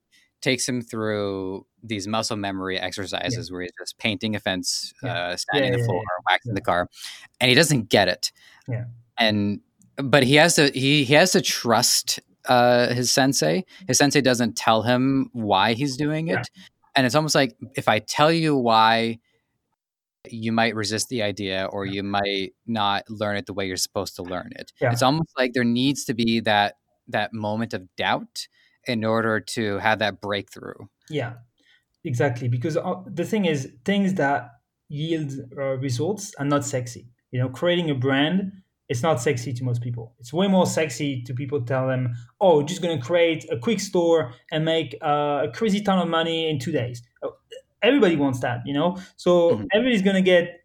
[0.43, 3.53] takes him through these muscle memory exercises yeah.
[3.53, 5.15] where he's just painting a fence, yeah.
[5.15, 6.89] uh, standing the floor, waxing the car,
[7.41, 8.33] and he doesn't get it.
[8.69, 8.85] Yeah,
[9.19, 9.61] and
[9.97, 13.65] but he has to he he has to trust uh, his sensei.
[13.87, 16.49] His sensei doesn't tell him why he's doing it,
[16.95, 19.19] and it's almost like if I tell you why
[20.31, 24.17] you might resist the idea or you might not learn it the way you're supposed
[24.17, 24.73] to learn it.
[24.81, 24.93] Yeah.
[24.93, 26.77] It's almost like there needs to be that
[27.09, 28.49] that moment of doubt
[28.87, 30.87] in order to have that breakthrough.
[31.09, 31.35] Yeah.
[32.05, 34.51] Exactly because uh, the thing is things that
[34.89, 37.09] yield uh, results are not sexy.
[37.33, 38.53] You know, creating a brand
[38.89, 40.15] it's not sexy to most people.
[40.19, 43.81] It's way more sexy to people tell them, "Oh, just going to create a quick
[43.81, 47.37] store and make uh, a crazy ton of money in 2 days." Oh,
[47.83, 48.99] everybody wants that, you know.
[49.17, 49.65] So mm-hmm.
[49.73, 50.65] everybody's gonna get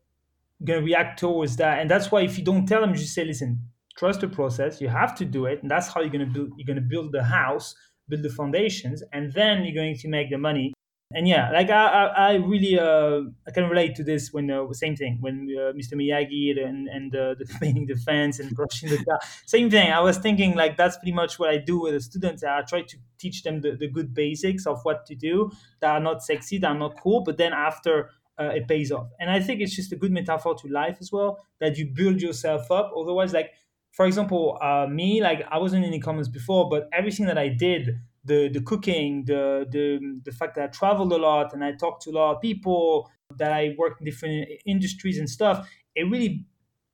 [0.64, 3.60] gonna react towards that, and that's why if you don't tell them, just say, listen,
[3.98, 4.82] trust the process.
[4.82, 6.52] You have to do it, and that's how you're gonna build.
[6.58, 7.76] You're gonna build the house,
[8.08, 10.74] build the foundations, and then you're going to make the money.
[11.14, 14.72] And yeah, like I, I, I really uh, I can relate to this when uh,
[14.74, 15.94] same thing when uh, Mr.
[15.94, 19.20] Miyagi and and uh, the painting the fence and brushing the car.
[19.46, 19.92] Same thing.
[19.92, 22.44] I was thinking like that's pretty much what I do with the students.
[22.44, 26.00] I try to teach them the, the good basics of what to do that are
[26.00, 28.10] not sexy, that are not cool, but then after
[28.40, 29.08] uh, it pays off.
[29.20, 32.22] And I think it's just a good metaphor to life as well that you build
[32.22, 32.92] yourself up.
[32.98, 33.52] Otherwise, like
[33.92, 38.00] for example, uh, me like I wasn't in e-commerce before, but everything that I did
[38.24, 42.04] the the cooking, the the the fact that I traveled a lot and I talked
[42.04, 46.46] to a lot of people, that I worked in different industries and stuff, it really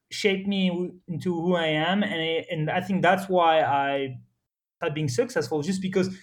[0.09, 4.17] shaped me into who I am, and it, and I think that's why I
[4.77, 6.15] started being successful, just because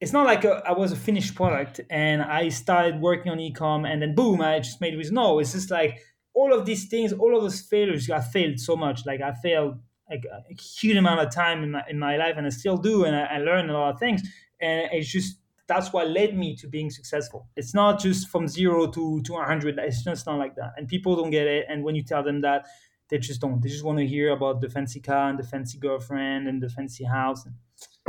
[0.00, 3.88] it's not like a, I was a finished product and I started working on ecom
[3.88, 5.38] and then boom, I just made it with no.
[5.38, 6.00] It's just like
[6.34, 9.06] all of these things, all of those failures, I failed so much.
[9.06, 9.78] Like I failed
[10.10, 13.04] like a huge amount of time in my, in my life and I still do
[13.04, 14.22] and I, I learned a lot of things
[14.62, 17.48] and it's just that's what led me to being successful.
[17.56, 19.78] It's not just from zero to to 100.
[19.78, 20.72] It's just not like that.
[20.76, 21.66] And people don't get it.
[21.68, 22.66] And when you tell them that,
[23.08, 23.60] they just don't.
[23.62, 26.68] They just want to hear about the fancy car and the fancy girlfriend and the
[26.68, 27.44] fancy house.
[27.44, 27.54] And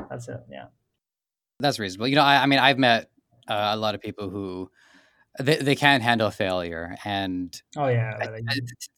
[0.10, 0.42] that's it.
[0.50, 0.68] Yeah.
[1.60, 2.08] That's reasonable.
[2.08, 3.10] You know, I, I mean, I've met
[3.48, 4.70] uh, a lot of people who
[5.40, 8.20] they, they can't handle failure and oh yeah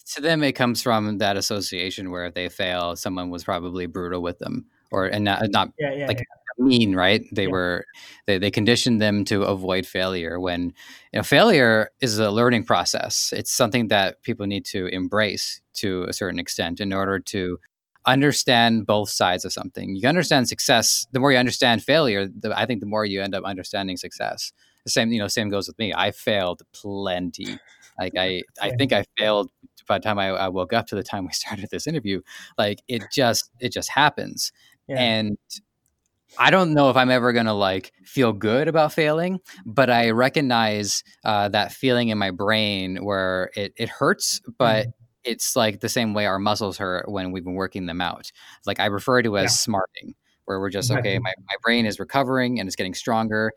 [0.06, 4.22] to them it comes from that association where if they fail someone was probably brutal
[4.22, 7.24] with them or and not, not yeah, yeah, like yeah mean, right?
[7.32, 7.50] They yeah.
[7.50, 7.86] were
[8.28, 10.74] they, they conditioned them to avoid failure when
[11.12, 13.34] you know failure is a learning process.
[13.36, 17.60] It's something that people need to embrace to a certain extent in order to
[18.06, 19.96] understand both sides of something.
[19.96, 21.08] You understand success.
[21.12, 24.54] The more you understand failure, the, I think the more you end up understanding success.
[24.84, 25.94] The same, you know, same goes with me.
[25.94, 27.58] I failed plenty.
[28.00, 29.50] Like I, I think I failed
[29.88, 32.22] by the time I, I woke up to the time we started this interview.
[32.58, 34.52] Like it just, it just happens.
[34.88, 35.00] Yeah.
[35.00, 35.38] And
[36.38, 40.12] I don't know if I'm ever going to like feel good about failing, but I
[40.12, 44.92] recognize uh, that feeling in my brain where it, it hurts, but mm.
[45.24, 48.32] it's like the same way our muscles hurt when we've been working them out.
[48.66, 49.50] Like I refer to as yeah.
[49.50, 50.16] smarting,
[50.46, 51.12] where we're just, exactly.
[51.12, 53.52] okay, my, my brain is recovering and it's getting stronger.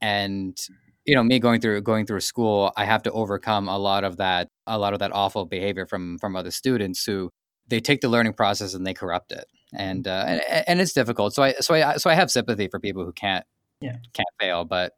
[0.00, 0.56] And,
[1.04, 4.18] you know, me going through, going through school, I have to overcome a lot of
[4.18, 7.30] that, a lot of that awful behavior from, from other students who
[7.68, 11.34] they take the learning process and they corrupt it and uh, and, and it's difficult.
[11.34, 13.44] So I so I so I have sympathy for people who can't
[13.80, 14.92] yeah can't fail, but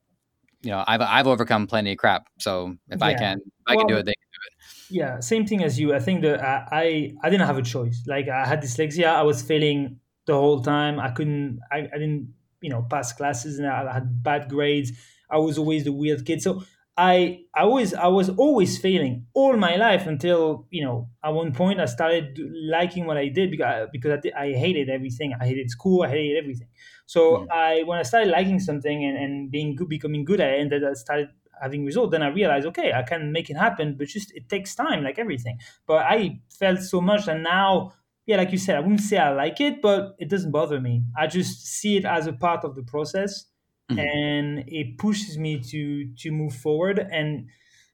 [0.63, 2.27] you know I've I've overcome plenty of crap.
[2.39, 3.07] So if yeah.
[3.07, 4.53] I can if I can do it, they can do it.
[4.91, 5.95] Yeah, same thing as you.
[5.95, 8.03] I think that I I didn't have a choice.
[8.07, 9.07] Like I had dyslexia.
[9.07, 11.01] I was failing the whole time.
[11.01, 11.61] I couldn't.
[11.71, 14.93] I, I didn't you know pass classes, and I had bad grades.
[15.29, 16.43] I was always the weird kid.
[16.43, 16.65] So
[16.97, 21.53] I I was I was always failing all my life until you know at one
[21.53, 22.39] point I started
[22.71, 25.33] liking what I did because because I, did, I hated everything.
[25.41, 26.69] I hated school I hated everything.
[27.07, 27.47] So mm.
[27.51, 30.73] I when I started liking something and, and being good becoming good at it and
[30.73, 31.31] that I started
[31.61, 34.75] having results then I realized okay I can make it happen but just it takes
[34.75, 35.59] time like everything.
[35.87, 37.93] But I felt so much and now
[38.27, 41.05] yeah like you said I wouldn't say I like it but it doesn't bother me.
[41.17, 43.47] I just see it as a part of the process
[43.91, 43.99] mm-hmm.
[43.99, 46.99] and it pushes me to to move forward.
[46.99, 47.49] And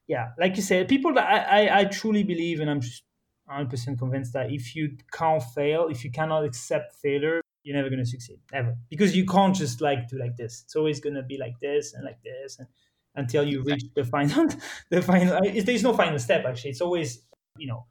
[0.07, 3.03] yeah like you said people that I, I, I truly believe and i'm just
[3.51, 7.99] 100% convinced that if you can't fail if you cannot accept failure you're never going
[7.99, 8.77] to succeed ever.
[8.89, 10.61] Because you can't just like do like this.
[10.63, 12.67] It's always going to be like this and like this and
[13.15, 14.47] until you reach the final
[14.89, 16.71] the final there's no final step actually.
[16.71, 17.23] It's always
[17.57, 17.85] you know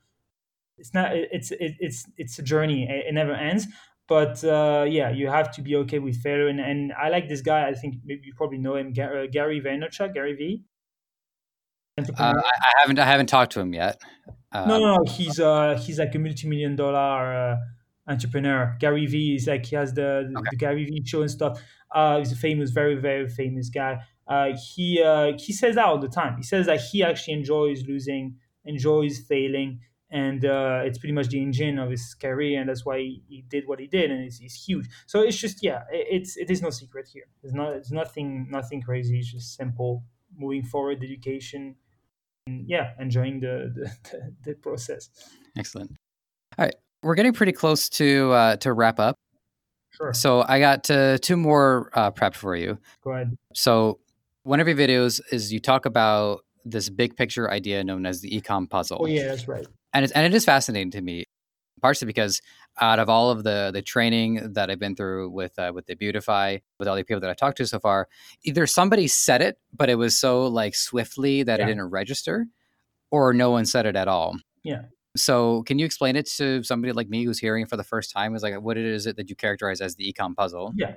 [0.79, 2.89] it's not it's it's it's a journey.
[2.89, 3.67] It never ends
[4.09, 6.49] but uh, yeah, you have to be okay with failure.
[6.49, 7.69] And, and I like this guy.
[7.69, 10.63] I think maybe you probably know him, uh, Gary Vaynerchuk, Gary V.
[11.99, 14.01] Uh, I haven't I haven't talked to him yet.
[14.53, 17.57] Um, no, no, no, he's uh he's like a multi-million dollar uh,
[18.07, 18.77] entrepreneur.
[18.79, 20.49] Gary V is like he has the, okay.
[20.51, 21.59] the Gary V show and stuff.
[21.95, 23.99] Uh, he's a famous, very very famous guy.
[24.29, 26.37] Uh, he uh, he says that all the time.
[26.37, 29.81] He says that he actually enjoys losing, enjoys failing,
[30.11, 33.45] and uh, it's pretty much the engine of his career, and that's why he, he
[33.49, 34.89] did what he did, and it's, it's, huge.
[35.07, 37.25] So it's just yeah, it, it's it is no secret here.
[37.43, 39.19] It's not it's nothing nothing crazy.
[39.19, 40.05] It's just simple
[40.37, 41.77] moving forward, education,
[42.47, 43.73] and yeah, enjoying the
[44.05, 45.11] the, the, process.
[45.59, 45.97] Excellent.
[46.57, 49.17] All right, we're getting pretty close to uh, to wrap up.
[49.91, 50.13] Sure.
[50.13, 52.79] So I got uh, two more uh, prep for you.
[53.03, 53.37] Go ahead.
[53.55, 53.99] So
[54.45, 58.31] one of your videos is you talk about this big picture idea known as the
[58.31, 58.99] ecom puzzle.
[59.01, 61.25] Oh yeah, that's right and it's, and it is fascinating to me,
[61.81, 62.43] partially because
[62.81, 66.61] out of all of the the training that I've been through with uh, with Debutify,
[66.79, 68.09] with all the people that I've talked to so far,
[68.45, 71.65] either somebody said it, but it was so like swiftly that yeah.
[71.65, 72.47] it didn't register,
[73.11, 74.37] or no one said it at all.
[74.63, 74.83] Yeah.
[75.17, 78.13] So, can you explain it to somebody like me who's hearing it for the first
[78.13, 78.35] time?
[78.35, 80.73] Is like, what it is it that you characterize as the ecom puzzle?
[80.77, 80.97] Yeah.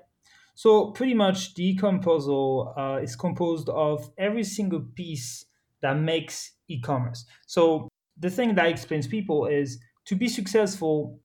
[0.56, 5.46] So pretty much the ecom puzzle uh, is composed of every single piece
[5.82, 7.26] that makes e-commerce.
[7.48, 7.89] So
[8.20, 11.20] the thing that explains people is to be successful,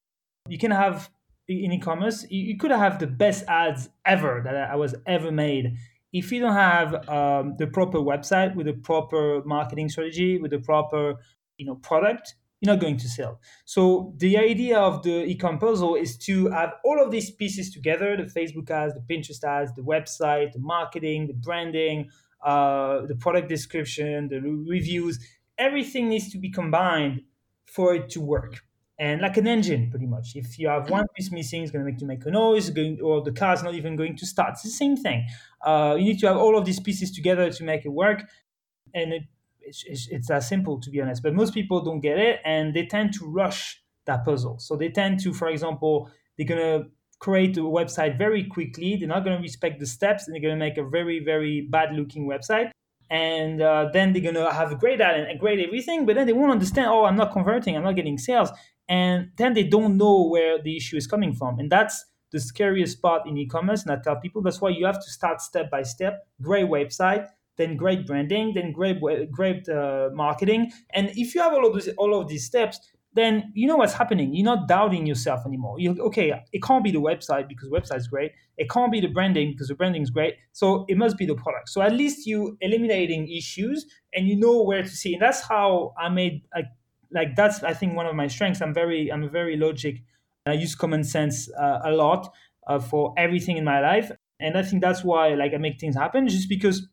[0.48, 1.10] you can have
[1.48, 5.76] in e-commerce, you, could have the best ads ever that I was ever made.
[6.12, 10.60] If you don't have um, the proper website with the proper marketing strategy, with the
[10.60, 11.16] proper
[11.58, 13.40] you know product, you're not going to sell.
[13.64, 18.16] So the idea of the ecom puzzle is to have all of these pieces together:
[18.16, 22.08] the Facebook ads, the Pinterest ads, the website, the marketing, the branding,
[22.44, 25.18] uh, the product description, the reviews.
[25.58, 27.22] Everything needs to be combined
[27.66, 28.64] for it to work.
[28.98, 30.36] And like an engine, pretty much.
[30.36, 33.00] If you have one piece missing, it's going to make you make a noise, going,
[33.00, 34.50] or the car's not even going to start.
[34.52, 35.26] It's the same thing.
[35.60, 38.22] Uh, you need to have all of these pieces together to make it work.
[38.94, 39.22] And it
[39.66, 42.74] it's, it's, it's that simple to be honest but most people don't get it and
[42.74, 46.88] they tend to rush that puzzle so they tend to for example they're going to
[47.18, 50.54] create a website very quickly they're not going to respect the steps and they're going
[50.54, 52.70] to make a very very bad looking website
[53.14, 56.32] and uh, then they're to have a great ad and great everything but then they
[56.32, 58.50] won't understand oh i'm not converting i'm not getting sales.
[58.86, 61.58] And then they don't know where the issue is coming from.
[61.58, 65.00] And that's the scariest part in e-commerce and i tell people that's why you have
[65.06, 66.14] to start step by step.
[66.42, 68.98] Great website then great branding, then great
[69.30, 70.72] great uh, marketing.
[70.90, 72.80] And if you have all of these all of these steps,
[73.14, 74.34] then you know what's happening.
[74.34, 75.78] You're not doubting yourself anymore.
[75.78, 78.32] You okay, it can't be the website because the website's great.
[78.56, 80.36] It can't be the branding because the branding is great.
[80.52, 81.68] So it must be the product.
[81.68, 85.14] So at least you eliminating issues and you know where to see.
[85.14, 86.66] And that's how I made like
[87.10, 88.60] like that's I think one of my strengths.
[88.60, 90.02] I'm very I'm a very logic.
[90.46, 92.32] I use common sense uh, a lot
[92.66, 94.10] uh, for everything in my life,
[94.40, 96.28] and I think that's why like I make things happen.
[96.28, 96.86] Just because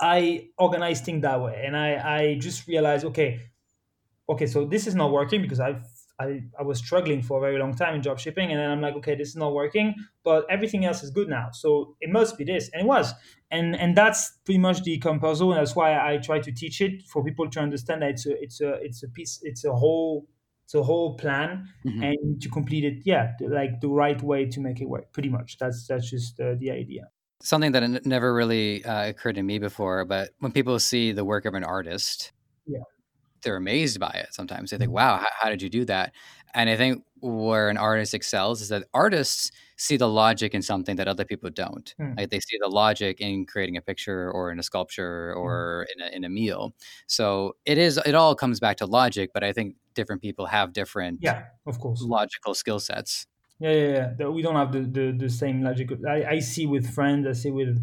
[0.00, 3.40] I organize things that way, and I I just realized, okay,
[4.28, 5.84] okay, so this is not working because I've
[6.18, 8.80] I, I was struggling for a very long time in drop shipping and then I'm
[8.80, 11.48] like, okay, this is not working, but everything else is good now.
[11.52, 12.70] So it must be this.
[12.72, 13.12] And it was.
[13.50, 15.52] And and that's pretty much the ecom puzzle.
[15.52, 18.42] And that's why I try to teach it for people to understand that it's a
[18.42, 20.28] it's a it's a piece, it's a whole
[20.64, 22.02] it's a whole plan mm-hmm.
[22.02, 25.12] and to complete it, yeah, like the right way to make it work.
[25.12, 25.58] Pretty much.
[25.58, 27.10] That's that's just uh, the idea
[27.42, 30.04] something that never really uh, occurred to me before.
[30.04, 32.32] But when people see the work of an artist.
[33.44, 34.34] They're amazed by it.
[34.34, 34.96] Sometimes they think, mm-hmm.
[34.96, 36.12] "Wow, how, how did you do that?"
[36.54, 40.96] And I think where an artist excels is that artists see the logic in something
[40.96, 41.94] that other people don't.
[42.00, 42.16] Mm.
[42.18, 45.40] Like they see the logic in creating a picture or in a sculpture mm.
[45.40, 45.94] or mm.
[45.94, 46.74] in, a, in a meal.
[47.06, 47.98] So it is.
[48.04, 51.78] It all comes back to logic, but I think different people have different, yeah, of
[51.80, 53.26] course, logical skill sets.
[53.60, 54.28] Yeah, yeah, yeah.
[54.28, 55.90] We don't have the, the, the same logic.
[56.08, 57.82] I, I see with friends, I see with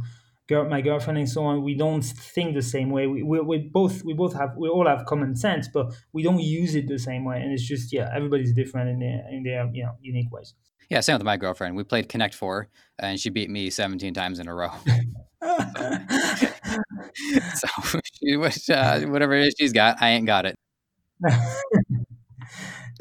[0.51, 1.63] girl, my girlfriend and so on.
[1.63, 3.07] We don't think the same way.
[3.07, 6.41] We, we, we both we both have we all have common sense, but we don't
[6.41, 7.41] use it the same way.
[7.41, 10.53] And it's just yeah, everybody's different in their in their you know unique ways.
[10.89, 11.77] Yeah, same with my girlfriend.
[11.77, 12.67] We played Connect Four,
[12.99, 14.71] and she beat me seventeen times in a row.
[17.55, 17.67] so
[18.13, 20.55] she was uh, whatever it is she's got, I ain't got it.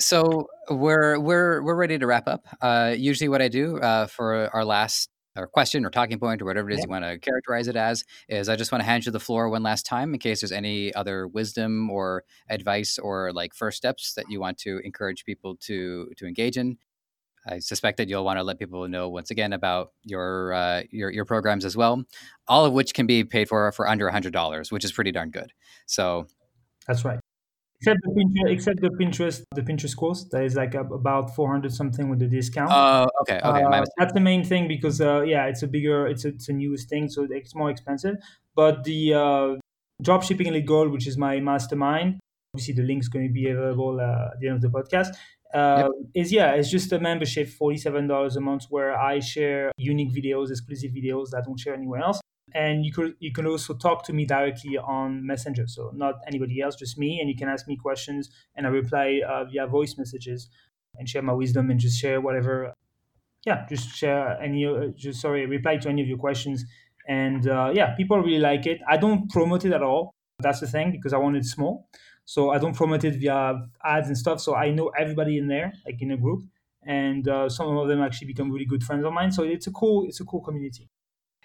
[0.01, 2.47] So we're we're we're ready to wrap up.
[2.63, 5.11] Uh, usually, what I do uh, for our last
[5.41, 6.85] or question or talking point or whatever it is yeah.
[6.85, 9.49] you want to characterize it as is I just want to hand you the floor
[9.49, 14.15] one last time in case there's any other wisdom or advice or like first steps
[14.15, 16.79] that you want to encourage people to to engage in.
[17.47, 21.11] I suspect that you'll want to let people know once again about your uh, your
[21.11, 22.05] your programs as well,
[22.47, 25.31] all of which can be paid for for under hundred dollars, which is pretty darn
[25.31, 25.53] good.
[25.87, 26.27] So
[26.87, 27.20] that's right.
[27.81, 31.73] Except the Pinterest, except the Pinterest, the Pinterest course that is like about four hundred
[31.73, 32.71] something with the discount.
[32.71, 33.63] Oh, uh, okay, okay.
[33.63, 36.53] Uh, that's the main thing because uh, yeah, it's a bigger, it's a, it's a
[36.53, 38.17] newest thing, so it's more expensive.
[38.55, 39.57] But the uh,
[40.03, 42.21] drop shipping elite gold, which is my mastermind,
[42.53, 45.15] obviously the link's going to be available uh, at the end of the podcast.
[45.55, 45.91] Uh, yep.
[46.15, 50.13] Is yeah, it's just a membership, forty seven dollars a month, where I share unique
[50.13, 52.21] videos, exclusive videos that I don't share anywhere else
[52.55, 55.67] and you could you can also talk to me directly on messenger.
[55.67, 57.21] So not anybody else just me.
[57.21, 60.49] And you can ask me questions and i reply uh, via voice messages
[60.97, 62.75] and share my wisdom and just share whatever
[63.47, 66.65] yeah just share any uh, just sorry reply to any of your questions.
[67.09, 68.81] And uh, yeah people really like it.
[68.89, 70.15] I don't promote it at all.
[70.39, 71.89] That's the thing because i want it small.
[72.25, 74.41] So i don't promote it via ads and stuff.
[74.41, 76.43] So i know everybody in there like in a group.
[76.83, 79.31] And uh, some of them actually become really good friends of mine.
[79.33, 80.89] So it's a cool it's a cool community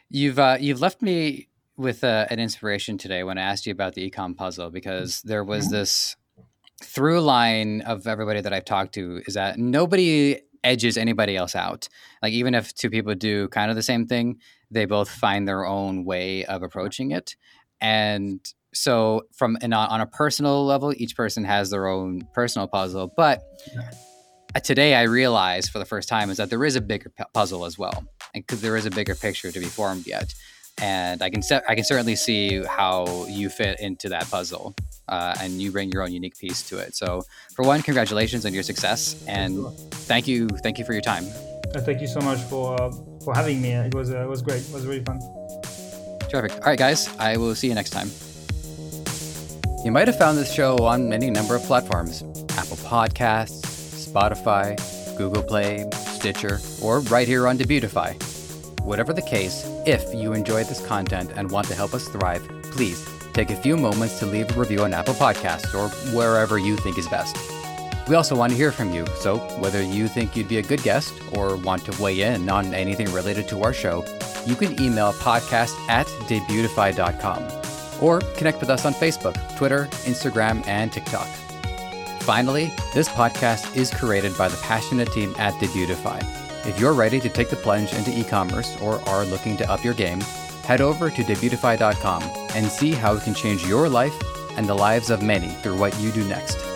[0.10, 1.48] You've uh, you've left me
[1.78, 5.44] with uh, an inspiration today when I asked you about the ecom puzzle because there
[5.44, 6.16] was this
[6.82, 11.88] through line of everybody that I've talked to is that nobody edges anybody else out.
[12.22, 14.40] Like even if two people do kind of the same thing,
[14.72, 17.36] they both find their own way of approaching it.
[17.82, 18.40] And
[18.74, 23.44] so from and on a personal level, each person has their own personal puzzle, but
[24.64, 27.78] today I realized for the first time is that there is a bigger puzzle as
[27.78, 28.06] well.
[28.36, 30.34] Because there is a bigger picture to be formed yet.
[30.82, 34.76] And I can I can certainly see how you fit into that puzzle,
[35.08, 36.96] uh, and you bring your own unique piece to it.
[36.96, 37.24] So,
[37.56, 39.66] for one, congratulations on your success, and
[40.10, 41.24] thank you thank you for your time.
[41.74, 42.92] Uh, thank you so much for uh,
[43.24, 43.72] for having me.
[43.72, 44.62] It was uh, it was great.
[44.64, 45.22] It was really fun.
[46.30, 46.52] Terrific.
[46.58, 47.08] All right, guys.
[47.18, 48.12] I will see you next time.
[49.86, 52.24] You might have found this show on any number of platforms
[52.58, 53.62] Apple Podcasts,
[54.10, 54.76] Spotify,
[55.18, 58.16] Google Play, Stitcher, or right here on Debutify.
[58.82, 63.08] Whatever the case, if you enjoyed this content and want to help us thrive, please
[63.34, 66.98] take a few moments to leave a review on Apple Podcasts or wherever you think
[66.98, 67.38] is best.
[68.08, 70.84] We also want to hear from you, so whether you think you'd be a good
[70.84, 74.06] guest or want to weigh in on anything related to our show,
[74.46, 77.44] you can email podcast at debutify.com
[78.02, 81.28] or connect with us on Facebook, Twitter, Instagram, and TikTok.
[82.26, 86.20] Finally, this podcast is created by the passionate team at Debutify.
[86.66, 89.84] If you're ready to take the plunge into e commerce or are looking to up
[89.84, 90.22] your game,
[90.64, 92.24] head over to debutify.com
[92.56, 94.16] and see how it can change your life
[94.58, 96.75] and the lives of many through what you do next.